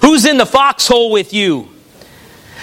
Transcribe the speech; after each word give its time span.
Who's 0.00 0.24
in 0.24 0.38
the 0.38 0.46
foxhole 0.46 1.10
with 1.10 1.32
you? 1.32 1.68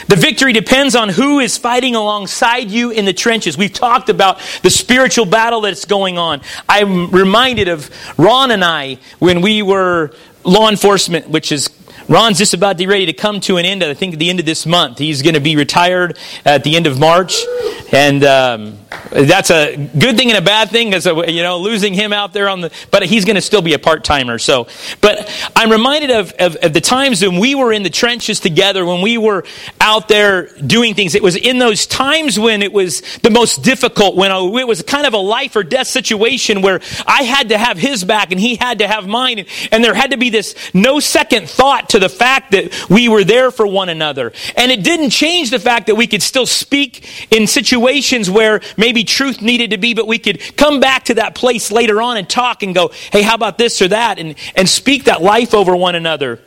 The 0.08 0.16
victory 0.16 0.54
depends 0.54 0.96
on 0.96 1.10
who 1.10 1.40
is 1.40 1.58
fighting 1.58 1.96
alongside 1.96 2.70
you 2.70 2.92
in 2.92 3.06
the 3.06 3.14
trenches. 3.14 3.58
We've 3.58 3.74
talked 3.74 4.10
about 4.10 4.40
the 4.62 4.70
spiritual 4.70 5.26
battle 5.26 5.62
that's 5.62 5.86
going 5.86 6.18
on. 6.18 6.42
I'm 6.70 7.10
reminded 7.10 7.68
of 7.68 7.90
Ron 8.18 8.52
and 8.52 8.64
I 8.64 9.00
when 9.20 9.42
we 9.42 9.62
were 9.62 10.12
law 10.44 10.70
enforcement, 10.70 11.30
which 11.30 11.52
is 11.52 11.70
Ron's 12.10 12.38
just 12.38 12.54
about 12.54 12.74
to 12.74 12.78
be 12.78 12.88
ready 12.88 13.06
to 13.08 13.14
come 13.14 13.42
to 13.42 13.58
an 13.58 13.66
end. 13.66 13.84
I 13.84 13.94
think 13.94 14.14
at 14.14 14.20
the 14.20 14.30
end 14.30 14.40
of 14.40 14.46
this 14.46 14.66
month, 14.66 14.98
he's 14.98 15.22
going 15.22 15.34
to 15.36 15.42
be 15.42 15.56
retired 15.56 16.18
at 16.46 16.64
the 16.64 16.76
end 16.76 16.88
of 16.88 17.00
March, 17.00 17.44
and 17.92 18.24
um, 18.24 18.80
that's 19.12 19.52
a 19.52 19.76
good 19.76 20.18
thing 20.18 20.30
and 20.30 20.38
a 20.38 20.42
bad 20.42 20.70
thing 20.70 20.90
because 20.90 21.06
you 21.06 21.44
know 21.44 21.60
losing 21.60 21.94
him 21.94 22.14
out 22.14 22.32
there 22.32 22.48
on 22.48 22.62
the. 22.62 22.72
But 22.92 23.04
he's 23.04 23.26
going 23.26 23.36
to 23.36 23.42
still 23.42 23.62
be 23.62 23.74
a 23.74 23.80
part 23.80 24.06
timer. 24.06 24.40
So, 24.40 24.68
but 25.02 25.30
I'm 25.56 25.70
reminded 25.70 26.12
of, 26.12 26.32
of, 26.40 26.56
of 26.58 26.74
the 26.74 26.82
times 26.82 27.22
when 27.22 27.40
we 27.40 27.56
were 27.56 27.74
in 27.74 27.84
the 27.84 27.90
trenches 27.90 28.40
together, 28.40 28.86
when 28.86 29.02
we 29.02 29.18
were 29.18 29.44
out 29.82 30.08
there 30.08 30.48
doing 30.60 30.94
things. 30.94 31.14
It 31.14 31.24
was 31.24 31.36
in 31.36 31.60
those 31.60 31.86
times 31.86 32.40
when 32.40 32.62
it 32.62 32.72
was 32.72 33.02
the 33.20 33.30
most 33.30 33.64
difficult, 33.64 34.16
when 34.16 34.32
it 34.32 34.68
was 34.68 34.82
kind 34.82 35.06
of 35.06 35.14
a 35.14 35.18
life 35.18 35.56
or 35.56 35.64
death 35.64 35.88
situation 35.88 36.62
where 36.62 36.80
I 37.06 37.24
had 37.24 37.50
to 37.50 37.58
have 37.58 37.78
his 37.78 38.04
back 38.04 38.32
and 38.32 38.40
he 38.40 38.56
had 38.56 38.80
to 38.80 38.88
have 38.88 39.08
mine, 39.08 39.46
and 39.72 39.84
there 39.84 39.94
had 39.94 40.12
to 40.12 40.18
be 40.18 40.30
this 40.30 40.56
no 40.74 41.00
second 41.00 41.50
thought 41.50 41.90
to 41.90 41.97
to 41.98 42.08
the 42.08 42.10
fact 42.14 42.52
that 42.52 42.90
we 42.90 43.10
were 43.10 43.24
there 43.24 43.52
for 43.52 43.66
one 43.66 43.90
another. 43.90 44.32
And 44.56 44.72
it 44.72 44.84
didn't 44.84 45.10
change 45.10 45.50
the 45.50 45.60
fact 45.60 45.88
that 45.88 45.96
we 45.96 46.08
could 46.08 46.22
still 46.22 46.46
speak 46.46 47.28
in 47.32 47.48
situations 47.48 48.30
where 48.30 48.62
maybe 48.78 49.04
truth 49.04 49.42
needed 49.42 49.72
to 49.72 49.78
be, 49.78 49.94
but 49.94 50.08
we 50.08 50.20
could 50.20 50.56
come 50.56 50.80
back 50.80 51.06
to 51.06 51.16
that 51.16 51.36
place 51.36 51.72
later 51.72 52.02
on 52.02 52.18
and 52.18 52.30
talk 52.30 52.64
and 52.64 52.74
go, 52.74 52.92
hey, 53.12 53.22
how 53.22 53.36
about 53.36 53.58
this 53.58 53.82
or 53.82 53.88
that? 53.90 54.20
And, 54.20 54.36
and 54.56 54.70
speak 54.70 55.06
that 55.06 55.22
life 55.22 55.54
over 55.54 55.76
one 55.76 55.96
another. 55.96 56.40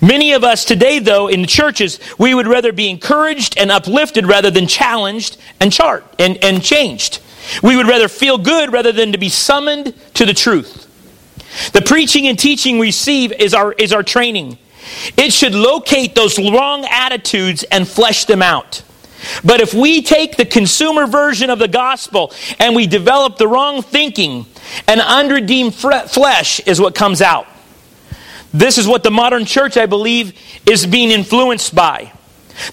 Many 0.00 0.32
of 0.32 0.44
us 0.44 0.64
today, 0.64 0.98
though, 0.98 1.28
in 1.28 1.40
the 1.40 1.46
churches, 1.46 1.98
we 2.18 2.34
would 2.34 2.46
rather 2.46 2.72
be 2.72 2.90
encouraged 2.90 3.56
and 3.58 3.70
uplifted 3.70 4.26
rather 4.26 4.50
than 4.50 4.66
challenged 4.66 5.38
and 5.60 5.72
chart 5.72 6.04
and, 6.18 6.36
and 6.44 6.62
changed. 6.62 7.20
We 7.62 7.76
would 7.76 7.86
rather 7.86 8.08
feel 8.08 8.36
good 8.36 8.72
rather 8.72 8.92
than 8.92 9.12
to 9.12 9.18
be 9.18 9.30
summoned 9.30 9.94
to 10.14 10.26
the 10.26 10.34
truth. 10.34 10.84
The 11.72 11.80
preaching 11.80 12.26
and 12.26 12.38
teaching 12.38 12.78
we 12.78 12.88
receive 12.88 13.32
is 13.32 13.54
our, 13.54 13.72
is 13.72 13.92
our 13.92 14.02
training. 14.02 14.58
It 15.16 15.32
should 15.32 15.54
locate 15.54 16.14
those 16.14 16.38
wrong 16.38 16.86
attitudes 16.90 17.64
and 17.64 17.86
flesh 17.86 18.24
them 18.24 18.42
out. 18.42 18.82
But 19.44 19.60
if 19.60 19.74
we 19.74 20.02
take 20.02 20.36
the 20.36 20.44
consumer 20.44 21.06
version 21.06 21.50
of 21.50 21.58
the 21.58 21.68
gospel 21.68 22.32
and 22.58 22.76
we 22.76 22.86
develop 22.86 23.36
the 23.36 23.48
wrong 23.48 23.82
thinking, 23.82 24.46
an 24.86 25.00
unredeemed 25.00 25.74
flesh 25.74 26.60
is 26.60 26.80
what 26.80 26.94
comes 26.94 27.20
out. 27.20 27.46
This 28.52 28.78
is 28.78 28.86
what 28.86 29.02
the 29.02 29.10
modern 29.10 29.44
church, 29.44 29.76
I 29.76 29.86
believe, 29.86 30.38
is 30.66 30.86
being 30.86 31.10
influenced 31.10 31.74
by. 31.74 32.12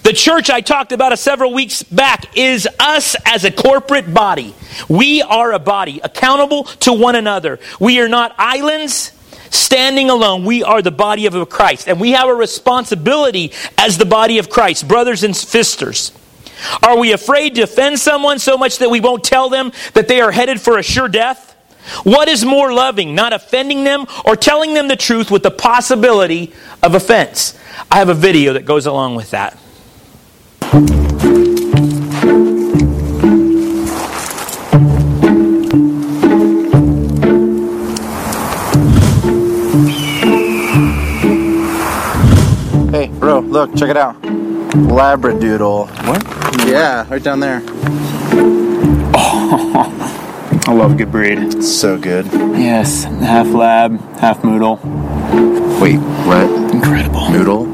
The 0.02 0.12
church 0.12 0.50
I 0.50 0.62
talked 0.62 0.92
about 0.92 1.12
a 1.12 1.16
several 1.16 1.52
weeks 1.52 1.82
back 1.82 2.36
is 2.36 2.66
us 2.80 3.14
as 3.24 3.44
a 3.44 3.52
corporate 3.52 4.12
body. 4.12 4.54
We 4.88 5.22
are 5.22 5.52
a 5.52 5.58
body, 5.58 6.00
accountable 6.02 6.64
to 6.64 6.92
one 6.92 7.14
another. 7.14 7.60
We 7.78 8.00
are 8.00 8.08
not 8.08 8.34
islands 8.38 9.12
standing 9.50 10.10
alone, 10.10 10.44
we 10.44 10.62
are 10.62 10.82
the 10.82 10.90
body 10.90 11.26
of 11.26 11.48
Christ. 11.48 11.88
And 11.88 12.00
we 12.00 12.12
have 12.12 12.28
a 12.28 12.34
responsibility 12.34 13.52
as 13.78 13.98
the 13.98 14.06
body 14.06 14.38
of 14.38 14.50
Christ, 14.50 14.86
brothers 14.88 15.22
and 15.22 15.36
sisters. 15.36 16.12
Are 16.82 16.98
we 16.98 17.12
afraid 17.12 17.54
to 17.56 17.62
offend 17.62 17.98
someone 17.98 18.38
so 18.38 18.56
much 18.56 18.78
that 18.78 18.90
we 18.90 19.00
won't 19.00 19.24
tell 19.24 19.48
them 19.48 19.72
that 19.94 20.08
they 20.08 20.20
are 20.20 20.32
headed 20.32 20.60
for 20.60 20.78
a 20.78 20.82
sure 20.82 21.08
death? 21.08 21.54
What 22.02 22.28
is 22.28 22.44
more 22.44 22.72
loving, 22.72 23.14
not 23.14 23.32
offending 23.32 23.84
them 23.84 24.06
or 24.24 24.34
telling 24.34 24.74
them 24.74 24.88
the 24.88 24.96
truth 24.96 25.30
with 25.30 25.42
the 25.42 25.50
possibility 25.50 26.52
of 26.82 26.94
offense? 26.94 27.56
I 27.90 27.98
have 27.98 28.08
a 28.08 28.14
video 28.14 28.54
that 28.54 28.64
goes 28.64 28.86
along 28.86 29.14
with 29.14 29.30
that. 29.30 29.56
Look, 43.46 43.74
check 43.76 43.90
it 43.90 43.96
out. 43.96 44.20
Labradoodle. 44.22 45.88
What? 46.06 46.66
Yeah, 46.68 47.06
right 47.08 47.22
down 47.22 47.40
there. 47.40 47.62
Oh, 49.18 50.62
I 50.68 50.72
love 50.72 50.92
a 50.92 50.94
good 50.94 51.12
breed. 51.12 51.62
So 51.62 51.96
good. 51.98 52.26
Yes, 52.26 53.04
half 53.04 53.46
lab, 53.48 53.98
half 54.18 54.42
moodle. 54.42 54.80
Wait, 55.80 55.98
what? 56.26 56.50
Incredible. 56.74 57.30
Noodle? 57.30 57.66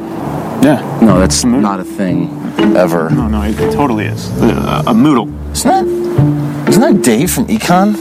Yeah. 0.62 1.00
No, 1.02 1.18
that's 1.18 1.44
not 1.44 1.80
a 1.80 1.84
thing 1.84 2.28
ever. 2.76 3.10
No, 3.10 3.28
no, 3.28 3.42
it 3.42 3.56
totally 3.72 4.06
is. 4.06 4.30
Uh, 4.40 4.84
a 4.86 4.92
moodle. 4.92 5.26
Isn't 5.52 5.70
that, 5.70 6.68
isn't 6.68 6.80
that 6.80 7.02
Dave 7.02 7.30
from 7.30 7.46
Econ? 7.46 7.94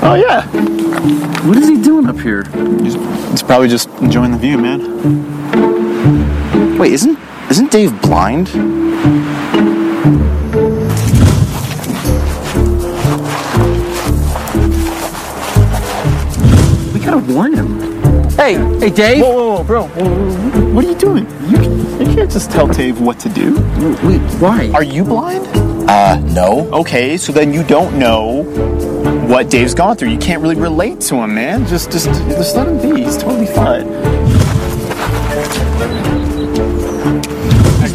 Oh, 0.00 0.14
yeah. 0.14 0.46
What 1.46 1.56
is 1.56 1.68
he 1.68 1.80
doing 1.80 2.06
up 2.06 2.18
here? 2.18 2.44
He's, 2.82 2.94
he's 3.30 3.42
probably 3.42 3.68
just 3.68 3.88
enjoying 4.00 4.32
the 4.32 4.38
view, 4.38 4.58
man. 4.58 5.37
Wait, 6.78 6.92
isn't 6.92 7.18
isn't 7.50 7.72
Dave 7.72 8.00
blind? 8.00 8.46
We 16.94 17.00
gotta 17.00 17.18
warn 17.32 17.54
him. 17.54 17.80
Hey, 18.30 18.54
hey, 18.78 18.90
Dave. 18.90 19.24
Whoa, 19.24 19.32
whoa, 19.32 19.56
whoa, 19.56 19.64
bro. 19.64 19.86
Whoa, 19.88 20.72
what 20.72 20.84
are 20.84 20.88
you 20.88 20.94
doing? 20.94 21.26
You, 21.50 21.58
you 21.98 22.14
can't 22.14 22.30
just 22.30 22.52
tell 22.52 22.68
Dave 22.68 23.00
what 23.00 23.18
to 23.20 23.28
do. 23.28 23.54
Wait, 24.06 24.20
why? 24.40 24.70
Are 24.72 24.84
you 24.84 25.02
blind? 25.02 25.48
Uh, 25.90 26.20
no. 26.20 26.70
Okay, 26.72 27.16
so 27.16 27.32
then 27.32 27.52
you 27.52 27.64
don't 27.64 27.98
know 27.98 28.44
what 29.26 29.50
Dave's 29.50 29.74
gone 29.74 29.96
through. 29.96 30.10
You 30.10 30.18
can't 30.18 30.40
really 30.42 30.54
relate 30.54 31.00
to 31.00 31.16
him, 31.16 31.34
man. 31.34 31.66
Just, 31.66 31.90
just, 31.90 32.06
just 32.06 32.54
let 32.54 32.68
him 32.68 32.80
be. 32.80 33.02
He's 33.02 33.16
totally 33.16 33.46
fine. 33.46 33.88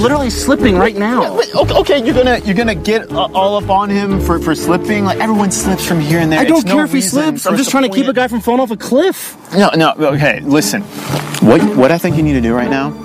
Literally 0.04 0.30
slipping 0.30 0.76
right 0.76 0.96
now. 0.96 1.40
Okay, 1.56 2.04
you're 2.06 2.14
gonna 2.14 2.40
you're 2.40 2.56
gonna 2.56 2.76
get 2.76 3.12
uh, 3.12 3.30
all 3.34 3.56
up 3.58 3.70
on 3.70 3.90
him 3.90 4.22
for, 4.22 4.40
for 4.40 4.54
slipping. 4.54 5.06
Like 5.06 5.20
everyone 5.20 5.52
slips 5.52 5.86
from 5.86 6.00
here 6.00 6.20
and 6.20 6.32
there. 6.32 6.40
I 6.40 6.44
don't 6.44 6.60
it's 6.60 6.66
care 6.66 6.76
no 6.78 6.84
if 6.84 6.92
he 6.92 7.02
slips. 7.02 7.48
I'm 7.48 7.58
just 7.58 7.72
trying 7.72 7.90
to 7.90 7.96
keep 7.96 8.08
a 8.08 8.14
guy 8.14 8.28
from 8.28 8.42
falling 8.42 8.62
off 8.62 8.72
a 8.72 8.78
cliff. 8.78 9.36
No, 9.54 9.70
no. 9.76 9.94
Okay, 9.94 10.42
listen. 10.42 10.82
What 11.42 11.64
what 11.76 11.92
I 11.92 11.98
think 11.98 12.18
you 12.18 12.24
need 12.24 12.34
to 12.34 12.42
do 12.42 12.54
right 12.54 12.70
now 12.70 13.03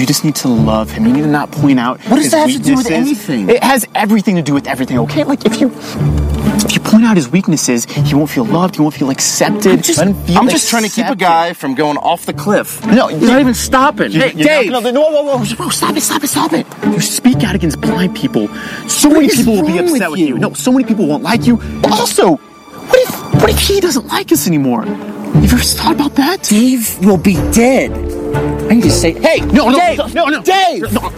you 0.00 0.06
just 0.06 0.24
need 0.24 0.36
to 0.36 0.48
love 0.48 0.90
him. 0.90 1.06
You 1.06 1.12
need 1.12 1.22
to 1.22 1.28
not 1.28 1.50
point 1.50 1.78
out. 1.78 2.00
What 2.02 2.16
does 2.16 2.30
that 2.30 2.48
have 2.48 2.56
to 2.56 2.62
do 2.62 2.76
with 2.76 2.90
anything? 2.90 3.50
It 3.50 3.62
has 3.62 3.86
everything 3.94 4.36
to 4.36 4.42
do 4.42 4.54
with 4.54 4.66
everything. 4.66 4.98
Okay, 5.00 5.24
like 5.24 5.44
if 5.44 5.60
you 5.60 5.70
if 6.64 6.74
you 6.74 6.80
point 6.80 7.04
out 7.04 7.16
his 7.16 7.28
weaknesses, 7.28 7.84
he 7.84 8.14
won't 8.14 8.30
feel 8.30 8.44
loved. 8.44 8.76
He 8.76 8.82
won't 8.82 8.94
feel 8.94 9.10
accepted. 9.10 9.72
I'm 9.72 9.82
just, 9.82 9.98
I'm 10.00 10.10
accepted. 10.10 10.50
just 10.50 10.70
trying 10.70 10.82
to 10.84 10.88
keep 10.88 11.06
a 11.06 11.16
guy 11.16 11.52
from 11.52 11.74
going 11.74 11.96
off 11.98 12.26
the 12.26 12.32
cliff. 12.32 12.84
No, 12.86 13.08
he's 13.08 13.22
not 13.22 13.40
even 13.40 13.54
stopping. 13.54 14.10
Hey, 14.10 14.32
Dave! 14.32 14.70
No, 14.70 14.80
no, 14.80 14.92
whoa, 14.92 15.22
whoa, 15.22 15.38
whoa, 15.38 15.68
stop 15.70 15.96
it, 15.96 16.00
stop 16.02 16.22
it, 16.22 16.28
stop 16.28 16.52
it! 16.52 16.66
You 16.84 17.00
speak 17.00 17.42
out 17.44 17.54
against 17.54 17.80
blind 17.80 18.16
people. 18.16 18.48
So 18.88 19.08
what 19.08 19.20
many 19.20 19.28
people 19.28 19.56
will 19.56 19.66
be 19.66 19.78
upset 19.78 20.10
with 20.10 20.20
you? 20.20 20.34
with 20.34 20.34
you. 20.34 20.38
No, 20.38 20.52
so 20.54 20.72
many 20.72 20.84
people 20.84 21.06
won't 21.06 21.22
like 21.22 21.46
you. 21.46 21.56
But 21.82 21.92
also, 21.92 22.36
what 22.36 22.98
if 23.00 23.34
what 23.40 23.50
if 23.50 23.58
he 23.58 23.80
doesn't 23.80 24.06
like 24.06 24.32
us 24.32 24.46
anymore? 24.46 24.84
You've 24.84 25.52
ever 25.52 25.62
thought 25.62 25.94
about 25.94 26.16
that? 26.16 26.42
Dave 26.42 26.98
will 27.04 27.16
be 27.16 27.34
dead. 27.52 27.90
I 28.90 28.92
say, 28.92 29.12
hey, 29.12 29.38
no, 29.38 29.68
no, 29.68 29.78
Dave, 29.78 29.98
no, 29.98 30.24
no, 30.24 30.24
no, 30.24 30.42
Dave. 30.42 30.92
No, 30.92 31.10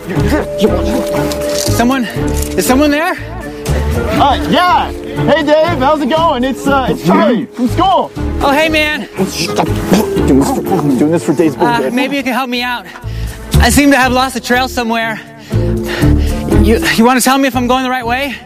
someone, 1.73 2.05
is 2.05 2.67
someone 2.67 2.91
there? 2.91 3.15
Uh, 3.15 4.47
yeah. 4.51 4.93
Hey, 4.93 5.43
Dave, 5.43 5.79
how's 5.79 6.03
it 6.03 6.11
going? 6.11 6.45
It's 6.45 6.67
uh, 6.67 6.89
it's 6.91 7.07
Charlie 7.07 7.47
from 7.47 7.69
school. 7.69 8.13
Oh, 8.45 8.53
hey, 8.53 8.69
man. 8.69 9.09
Doing 9.17 10.41
this 10.41 10.55
for, 10.55 10.99
doing 10.99 11.13
this 11.13 11.25
for 11.25 11.33
Dave's 11.33 11.57
birthday. 11.57 11.89
Uh, 11.89 11.91
maybe 11.93 12.17
you 12.19 12.23
can 12.23 12.35
help 12.35 12.51
me 12.51 12.61
out. 12.61 12.85
I 13.55 13.71
seem 13.71 13.91
to 13.93 13.97
have 13.97 14.13
lost 14.13 14.35
the 14.35 14.41
trail 14.41 14.69
somewhere. 14.69 15.19
You 16.63 16.77
you 16.97 17.07
want 17.07 17.19
to 17.21 17.25
tell 17.25 17.39
me 17.39 17.49
if 17.49 17.57
I'm 17.57 17.69
going 17.69 17.85
the 17.85 17.91
right 17.91 18.05
way? 18.05 18.37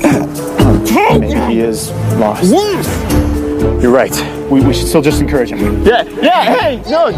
Maybe 1.18 1.52
he 1.52 1.60
is 1.60 1.90
lost. 2.16 3.09
You're 3.60 3.92
right. 3.92 4.10
We, 4.50 4.62
we 4.62 4.72
should 4.72 4.88
still 4.88 5.02
just 5.02 5.20
encourage 5.20 5.50
him. 5.50 5.84
Yeah, 5.84 6.02
yeah. 6.22 6.58
Hey, 6.58 6.82
no, 6.90 7.10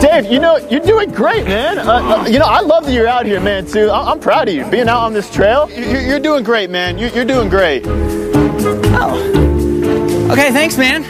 Dave. 0.00 0.24
You 0.30 0.40
know 0.40 0.56
you're 0.56 0.80
doing 0.80 1.10
great, 1.10 1.44
man. 1.44 1.78
Uh, 1.78 1.82
uh, 1.82 2.26
you 2.26 2.38
know 2.38 2.46
I 2.46 2.60
love 2.60 2.86
that 2.86 2.92
you're 2.92 3.06
out 3.06 3.26
here, 3.26 3.40
man. 3.40 3.66
Too. 3.66 3.90
I, 3.90 4.10
am 4.10 4.18
proud 4.18 4.48
of 4.48 4.54
you 4.54 4.64
being 4.70 4.88
out 4.88 5.02
on 5.02 5.12
this 5.12 5.30
trail. 5.30 5.70
You're, 5.70 6.00
you're 6.00 6.20
doing 6.20 6.42
great, 6.42 6.70
man. 6.70 6.98
You're, 6.98 7.10
you're 7.10 7.24
doing 7.24 7.48
great. 7.48 7.84
Oh. 7.86 10.30
Okay, 10.32 10.50
thanks, 10.52 10.78
man. 10.78 11.02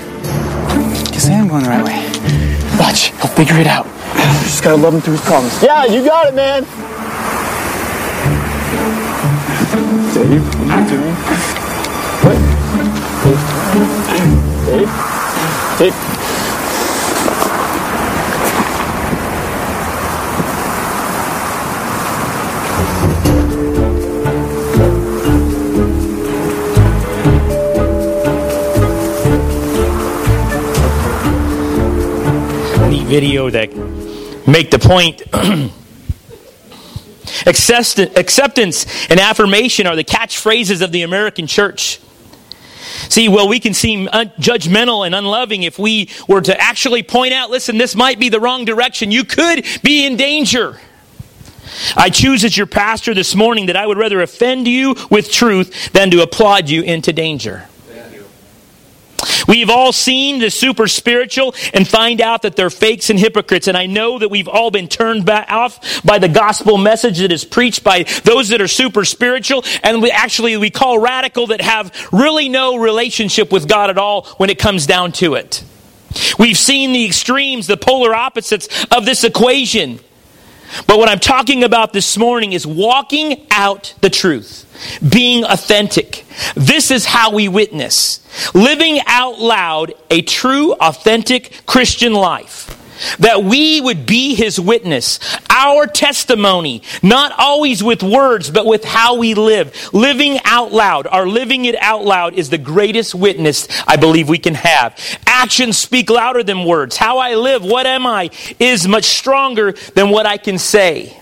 Guess 1.13 1.29
I 1.29 1.35
am 1.35 1.49
going 1.49 1.63
the 1.63 1.69
right 1.69 1.85
way. 1.85 2.11
Watch, 2.79 3.13
he'll 3.13 3.29
figure 3.29 3.59
it 3.59 3.67
out. 3.67 3.87
You 3.87 4.43
just 4.43 4.65
gotta 4.65 4.77
love 4.77 4.95
him 4.95 5.01
through 5.01 5.15
his 5.15 5.23
problems. 5.23 5.63
Yeah, 5.63 5.85
you 5.85 6.05
got 6.05 6.27
it, 6.27 6.35
man. 6.35 6.65
Dave, 10.15 10.45
what 10.59 10.71
are 10.71 10.81
you 10.83 10.89
doing? 10.89 11.15
What? 12.25 14.04
Dave? 14.65 14.89
Dave? 15.79 15.95
Neat 32.89 33.07
video 33.07 33.51
that 33.51 33.69
make 34.47 34.71
the 34.71 34.79
point 34.79 35.23
acceptance 37.47 38.87
and 39.11 39.21
affirmation 39.21 39.87
are 39.87 39.95
the 39.95 40.05
catchphrases 40.05 40.81
of 40.83 40.91
the 40.91 41.03
american 41.03 41.47
church 41.47 42.01
See, 43.09 43.29
well, 43.29 43.49
we 43.49 43.61
can 43.61 43.75
seem 43.75 44.07
judgmental 44.07 45.07
and 45.07 45.15
unloving 45.15 45.63
if 45.63 45.79
we 45.79 46.11
were 46.29 46.41
to 46.41 46.61
actually 46.61 47.03
point 47.03 47.33
out, 47.33 47.51
listen, 47.51 47.79
this 47.79 47.95
might 47.95 48.19
be 48.19 48.29
the 48.29 48.41
wrong 48.41 48.65
direction. 48.65 49.11
You 49.11 49.25
could 49.25 49.65
be 49.83 50.07
in 50.07 50.17
danger. 50.17 50.81
I 51.97 52.11
choose 52.11 52.45
as 52.45 52.57
your 52.57 52.67
pastor 52.67 53.15
this 53.15 53.35
morning 53.35 53.67
that 53.67 53.77
I 53.77 53.87
would 53.87 53.99
rather 53.99 54.23
offend 54.23 54.69
you 54.69 54.95
with 55.11 55.31
truth 55.31 55.93
than 55.93 56.11
to 56.11 56.23
applaud 56.23 56.69
you 56.69 56.83
into 56.83 57.13
danger. 57.13 57.69
We've 59.49 59.71
all 59.71 59.93
seen 59.93 60.39
the 60.39 60.51
super 60.51 60.87
spiritual 60.89 61.55
and 61.73 61.87
find 61.87 62.21
out 62.21 62.43
that 62.43 62.57
they're 62.57 62.71
fakes 62.71 63.11
and 63.11 63.19
hypocrites. 63.19 63.69
And 63.69 63.77
I 63.77 63.87
know 63.87 64.19
that 64.19 64.31
we've 64.31 64.49
all 64.49 64.71
been 64.71 64.89
turned 64.89 65.25
back 65.25 65.51
off 65.51 66.05
by 66.05 66.19
the 66.19 66.29
gospel 66.29 66.79
message 66.79 67.19
that 67.19 67.33
is 67.33 67.45
preached 67.45 67.85
by 67.85 68.05
those 68.25 68.49
that 68.51 68.61
are 68.61 68.69
super 68.69 69.05
spiritual. 69.05 69.65
And 69.83 70.03
we 70.03 70.11
actually, 70.11 70.57
we 70.57 70.71
call 70.71 70.99
radical 70.99 71.49
that 71.49 71.61
have 71.61 71.93
really 72.13 72.49
no 72.49 72.77
relationship 72.77 73.53
with 73.53 73.69
God 73.69 73.91
at 73.91 73.99
all 73.99 74.25
when 74.37 74.51
it 74.51 74.59
comes 74.59 74.87
down 74.87 75.13
to 75.13 75.35
it. 75.35 75.65
We've 76.39 76.57
seen 76.59 76.93
the 76.93 77.05
extremes, 77.05 77.67
the 77.67 77.77
polar 77.77 78.15
opposites 78.15 78.69
of 78.91 79.05
this 79.05 79.25
equation. 79.25 80.01
But 80.87 80.99
what 80.99 81.09
I'm 81.09 81.21
talking 81.21 81.65
about 81.65 81.93
this 81.93 82.17
morning 82.17 82.53
is 82.53 82.67
walking 82.67 83.47
out 83.51 83.95
the 84.01 84.11
truth, 84.11 84.67
being 85.09 85.45
authentic. 85.45 86.25
This 86.55 86.91
is 86.91 87.05
how 87.05 87.33
we 87.33 87.49
witness. 87.49 88.21
Living 88.55 89.01
out 89.07 89.39
loud 89.39 89.95
a 90.11 90.23
true, 90.23 90.73
authentic 90.75 91.65
Christian 91.67 92.13
life 92.13 92.81
that 93.19 93.45
we 93.45 93.81
would 93.81 94.07
be 94.07 94.35
his 94.35 94.61
witness, 94.61 95.19
our 95.51 95.87
testimony, 95.87 96.83
not 97.03 97.33
always 97.39 97.83
with 97.83 98.03
words, 98.03 98.51
but 98.51 98.67
with 98.67 98.85
how 98.85 99.17
we 99.17 99.35
live. 99.35 99.93
Living 99.93 100.39
out 100.45 100.73
loud, 100.73 101.07
our 101.07 101.27
living 101.27 101.65
it 101.65 101.77
out 101.81 102.05
loud 102.05 102.35
is 102.35 102.51
the 102.51 102.59
greatest 102.59 103.15
witness 103.15 103.69
I 103.87 103.97
believe 103.97 104.29
we 104.29 104.39
can 104.39 104.55
have. 104.55 104.99
Actions 105.27 105.79
speak 105.79 106.11
louder 106.11 106.43
than 106.43 106.65
words. 106.65 106.97
How 106.97 107.19
I 107.19 107.35
live, 107.35 107.65
what 107.65 107.87
am 107.87 108.07
I, 108.07 108.31
is 108.59 108.87
much 108.87 109.05
stronger 109.05 109.73
than 109.95 110.11
what 110.11 110.27
I 110.27 110.37
can 110.37 110.59
say. 110.59 111.17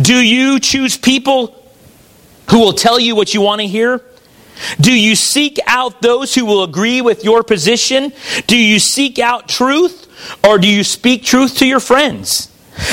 Do 0.00 0.14
you 0.14 0.60
choose 0.60 0.96
people 0.96 1.62
who 2.50 2.60
will 2.60 2.72
tell 2.72 2.98
you 2.98 3.16
what 3.16 3.34
you 3.34 3.40
want 3.40 3.60
to 3.60 3.66
hear? 3.66 4.02
Do 4.80 4.98
you 4.98 5.14
seek 5.14 5.58
out 5.66 6.00
those 6.00 6.34
who 6.34 6.46
will 6.46 6.62
agree 6.64 7.02
with 7.02 7.24
your 7.24 7.42
position? 7.42 8.12
Do 8.46 8.56
you 8.56 8.78
seek 8.78 9.18
out 9.18 9.48
truth? 9.48 10.05
Or 10.44 10.58
do 10.58 10.68
you 10.68 10.84
speak 10.84 11.24
truth 11.24 11.56
to 11.58 11.66
your 11.66 11.80
friends? 11.80 12.50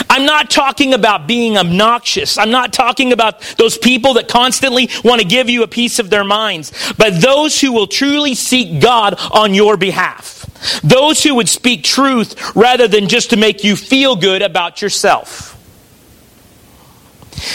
I'm 0.09 0.25
not 0.25 0.49
talking 0.49 0.93
about 0.93 1.27
being 1.27 1.57
obnoxious. 1.57 2.37
I'm 2.37 2.51
not 2.51 2.71
talking 2.71 3.11
about 3.11 3.41
those 3.57 3.77
people 3.77 4.13
that 4.13 4.27
constantly 4.27 4.89
want 5.03 5.21
to 5.21 5.27
give 5.27 5.49
you 5.49 5.63
a 5.63 5.67
piece 5.67 5.99
of 5.99 6.09
their 6.09 6.23
minds, 6.23 6.71
but 6.97 7.21
those 7.21 7.59
who 7.59 7.73
will 7.73 7.87
truly 7.87 8.33
seek 8.33 8.79
God 8.79 9.15
on 9.31 9.53
your 9.53 9.75
behalf. 9.75 10.45
Those 10.83 11.21
who 11.23 11.35
would 11.35 11.49
speak 11.49 11.83
truth 11.83 12.55
rather 12.55 12.87
than 12.87 13.09
just 13.09 13.31
to 13.31 13.37
make 13.37 13.63
you 13.63 13.75
feel 13.75 14.15
good 14.15 14.41
about 14.41 14.81
yourself. 14.81 15.49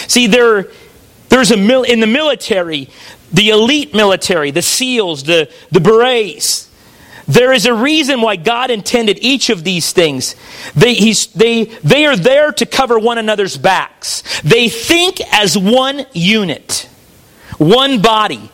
See, 0.07 0.27
there, 0.27 0.69
there's 1.31 1.51
a 1.51 1.57
mil- 1.57 1.85
in 1.85 2.01
the 2.01 2.07
military, 2.07 2.91
the 3.33 3.51
elite 3.51 3.95
military, 3.95 4.51
the 4.51 4.63
SEALs, 4.63 5.23
the, 5.23 5.51
the 5.71 5.81
berets, 5.81 6.68
there 7.29 7.53
is 7.53 7.67
a 7.67 7.75
reason 7.75 8.23
why 8.23 8.37
God 8.37 8.71
intended 8.71 9.19
each 9.21 9.51
of 9.51 9.63
these 9.63 9.93
things. 9.93 10.35
They, 10.75 11.13
they, 11.35 11.65
they 11.65 12.07
are 12.07 12.17
there 12.17 12.53
to 12.53 12.67
cover 12.67 12.99
one 12.99 13.19
another's 13.19 13.59
backs. 13.59 14.23
They 14.41 14.71
think 14.71 15.21
as 15.33 15.57
one 15.57 16.07
unit, 16.15 16.89
one 17.59 18.01
body. 18.01 18.51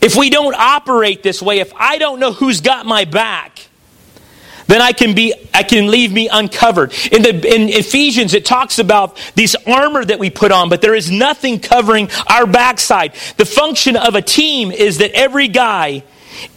If 0.00 0.16
we 0.16 0.30
don't 0.30 0.54
operate 0.54 1.22
this 1.22 1.42
way, 1.42 1.60
if 1.60 1.72
I 1.76 1.98
don't 1.98 2.18
know 2.18 2.32
who's 2.32 2.62
got 2.62 2.86
my 2.86 3.04
back, 3.04 3.60
then 4.66 4.82
I 4.82 4.92
can 4.92 5.14
be 5.14 5.32
I 5.54 5.62
can 5.62 5.88
leave 5.88 6.12
me 6.12 6.28
uncovered. 6.28 6.92
In 7.12 7.22
the 7.22 7.30
in 7.30 7.68
Ephesians 7.68 8.34
it 8.34 8.44
talks 8.44 8.80
about 8.80 9.16
this 9.36 9.54
armor 9.66 10.04
that 10.04 10.18
we 10.18 10.28
put 10.28 10.50
on, 10.50 10.68
but 10.68 10.80
there 10.80 10.94
is 10.94 11.08
nothing 11.08 11.60
covering 11.60 12.10
our 12.28 12.46
backside. 12.46 13.14
The 13.36 13.44
function 13.44 13.94
of 13.94 14.16
a 14.16 14.22
team 14.22 14.72
is 14.72 14.98
that 14.98 15.12
every 15.12 15.46
guy 15.46 16.02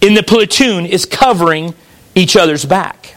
in 0.01 0.13
the 0.13 0.23
platoon 0.23 0.85
is 0.85 1.05
covering 1.05 1.73
each 2.15 2.35
other's 2.35 2.65
back. 2.65 3.15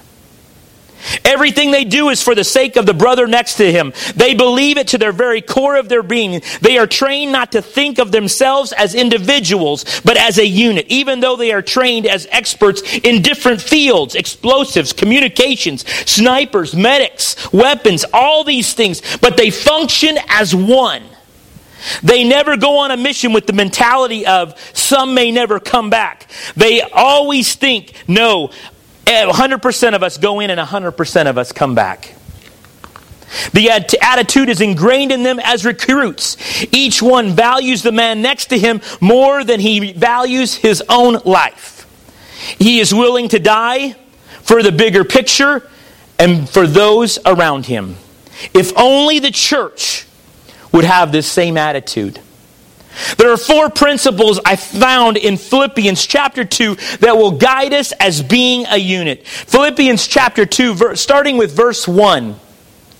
Everything 1.24 1.70
they 1.70 1.84
do 1.84 2.10
is 2.10 2.22
for 2.22 2.34
the 2.34 2.44
sake 2.44 2.76
of 2.76 2.86
the 2.86 2.94
brother 2.94 3.26
next 3.26 3.56
to 3.56 3.70
him. 3.70 3.92
They 4.14 4.34
believe 4.34 4.78
it 4.78 4.88
to 4.88 4.98
their 4.98 5.12
very 5.12 5.40
core 5.40 5.76
of 5.76 5.88
their 5.88 6.02
being. 6.02 6.42
They 6.60 6.78
are 6.78 6.86
trained 6.86 7.32
not 7.32 7.52
to 7.52 7.62
think 7.62 7.98
of 7.98 8.12
themselves 8.12 8.72
as 8.72 8.94
individuals, 8.94 10.00
but 10.04 10.16
as 10.16 10.38
a 10.38 10.46
unit, 10.46 10.86
even 10.88 11.20
though 11.20 11.36
they 11.36 11.52
are 11.52 11.62
trained 11.62 12.06
as 12.06 12.28
experts 12.30 12.82
in 13.02 13.22
different 13.22 13.60
fields 13.60 14.14
explosives, 14.14 14.92
communications, 14.92 15.86
snipers, 16.08 16.74
medics, 16.74 17.52
weapons, 17.52 18.04
all 18.12 18.44
these 18.44 18.72
things. 18.72 19.02
But 19.20 19.36
they 19.36 19.50
function 19.50 20.18
as 20.28 20.54
one. 20.54 21.02
They 22.02 22.24
never 22.24 22.56
go 22.56 22.78
on 22.78 22.90
a 22.90 22.96
mission 22.96 23.32
with 23.32 23.46
the 23.46 23.52
mentality 23.52 24.26
of 24.26 24.58
some 24.72 25.14
may 25.14 25.30
never 25.30 25.60
come 25.60 25.90
back. 25.90 26.30
They 26.56 26.80
always 26.80 27.54
think, 27.54 27.94
no, 28.06 28.50
100% 29.06 29.94
of 29.94 30.02
us 30.02 30.18
go 30.18 30.40
in 30.40 30.50
and 30.50 30.60
100% 30.60 31.26
of 31.28 31.38
us 31.38 31.52
come 31.52 31.74
back. 31.74 32.14
The 33.52 33.70
attitude 34.02 34.50
is 34.50 34.60
ingrained 34.60 35.10
in 35.10 35.22
them 35.22 35.40
as 35.40 35.64
recruits. 35.64 36.36
Each 36.70 37.00
one 37.00 37.30
values 37.30 37.82
the 37.82 37.90
man 37.90 38.20
next 38.20 38.46
to 38.46 38.58
him 38.58 38.82
more 39.00 39.42
than 39.42 39.58
he 39.58 39.92
values 39.92 40.54
his 40.54 40.82
own 40.88 41.18
life. 41.24 41.86
He 42.58 42.80
is 42.80 42.92
willing 42.92 43.28
to 43.28 43.38
die 43.38 43.96
for 44.42 44.62
the 44.62 44.72
bigger 44.72 45.04
picture 45.04 45.66
and 46.18 46.48
for 46.48 46.66
those 46.66 47.18
around 47.24 47.66
him. 47.66 47.96
If 48.52 48.76
only 48.76 49.18
the 49.18 49.30
church 49.30 50.06
would 50.72 50.84
have 50.84 51.12
this 51.12 51.26
same 51.26 51.56
attitude. 51.56 52.20
There 53.16 53.32
are 53.32 53.36
four 53.36 53.70
principles 53.70 54.38
I 54.44 54.56
found 54.56 55.16
in 55.16 55.36
Philippians 55.36 56.06
chapter 56.06 56.44
2 56.44 56.74
that 57.00 57.16
will 57.16 57.32
guide 57.32 57.72
us 57.72 57.92
as 57.92 58.22
being 58.22 58.66
a 58.68 58.76
unit. 58.76 59.26
Philippians 59.26 60.06
chapter 60.06 60.44
2, 60.44 60.96
starting 60.96 61.36
with 61.38 61.56
verse 61.56 61.88
1. 61.88 62.38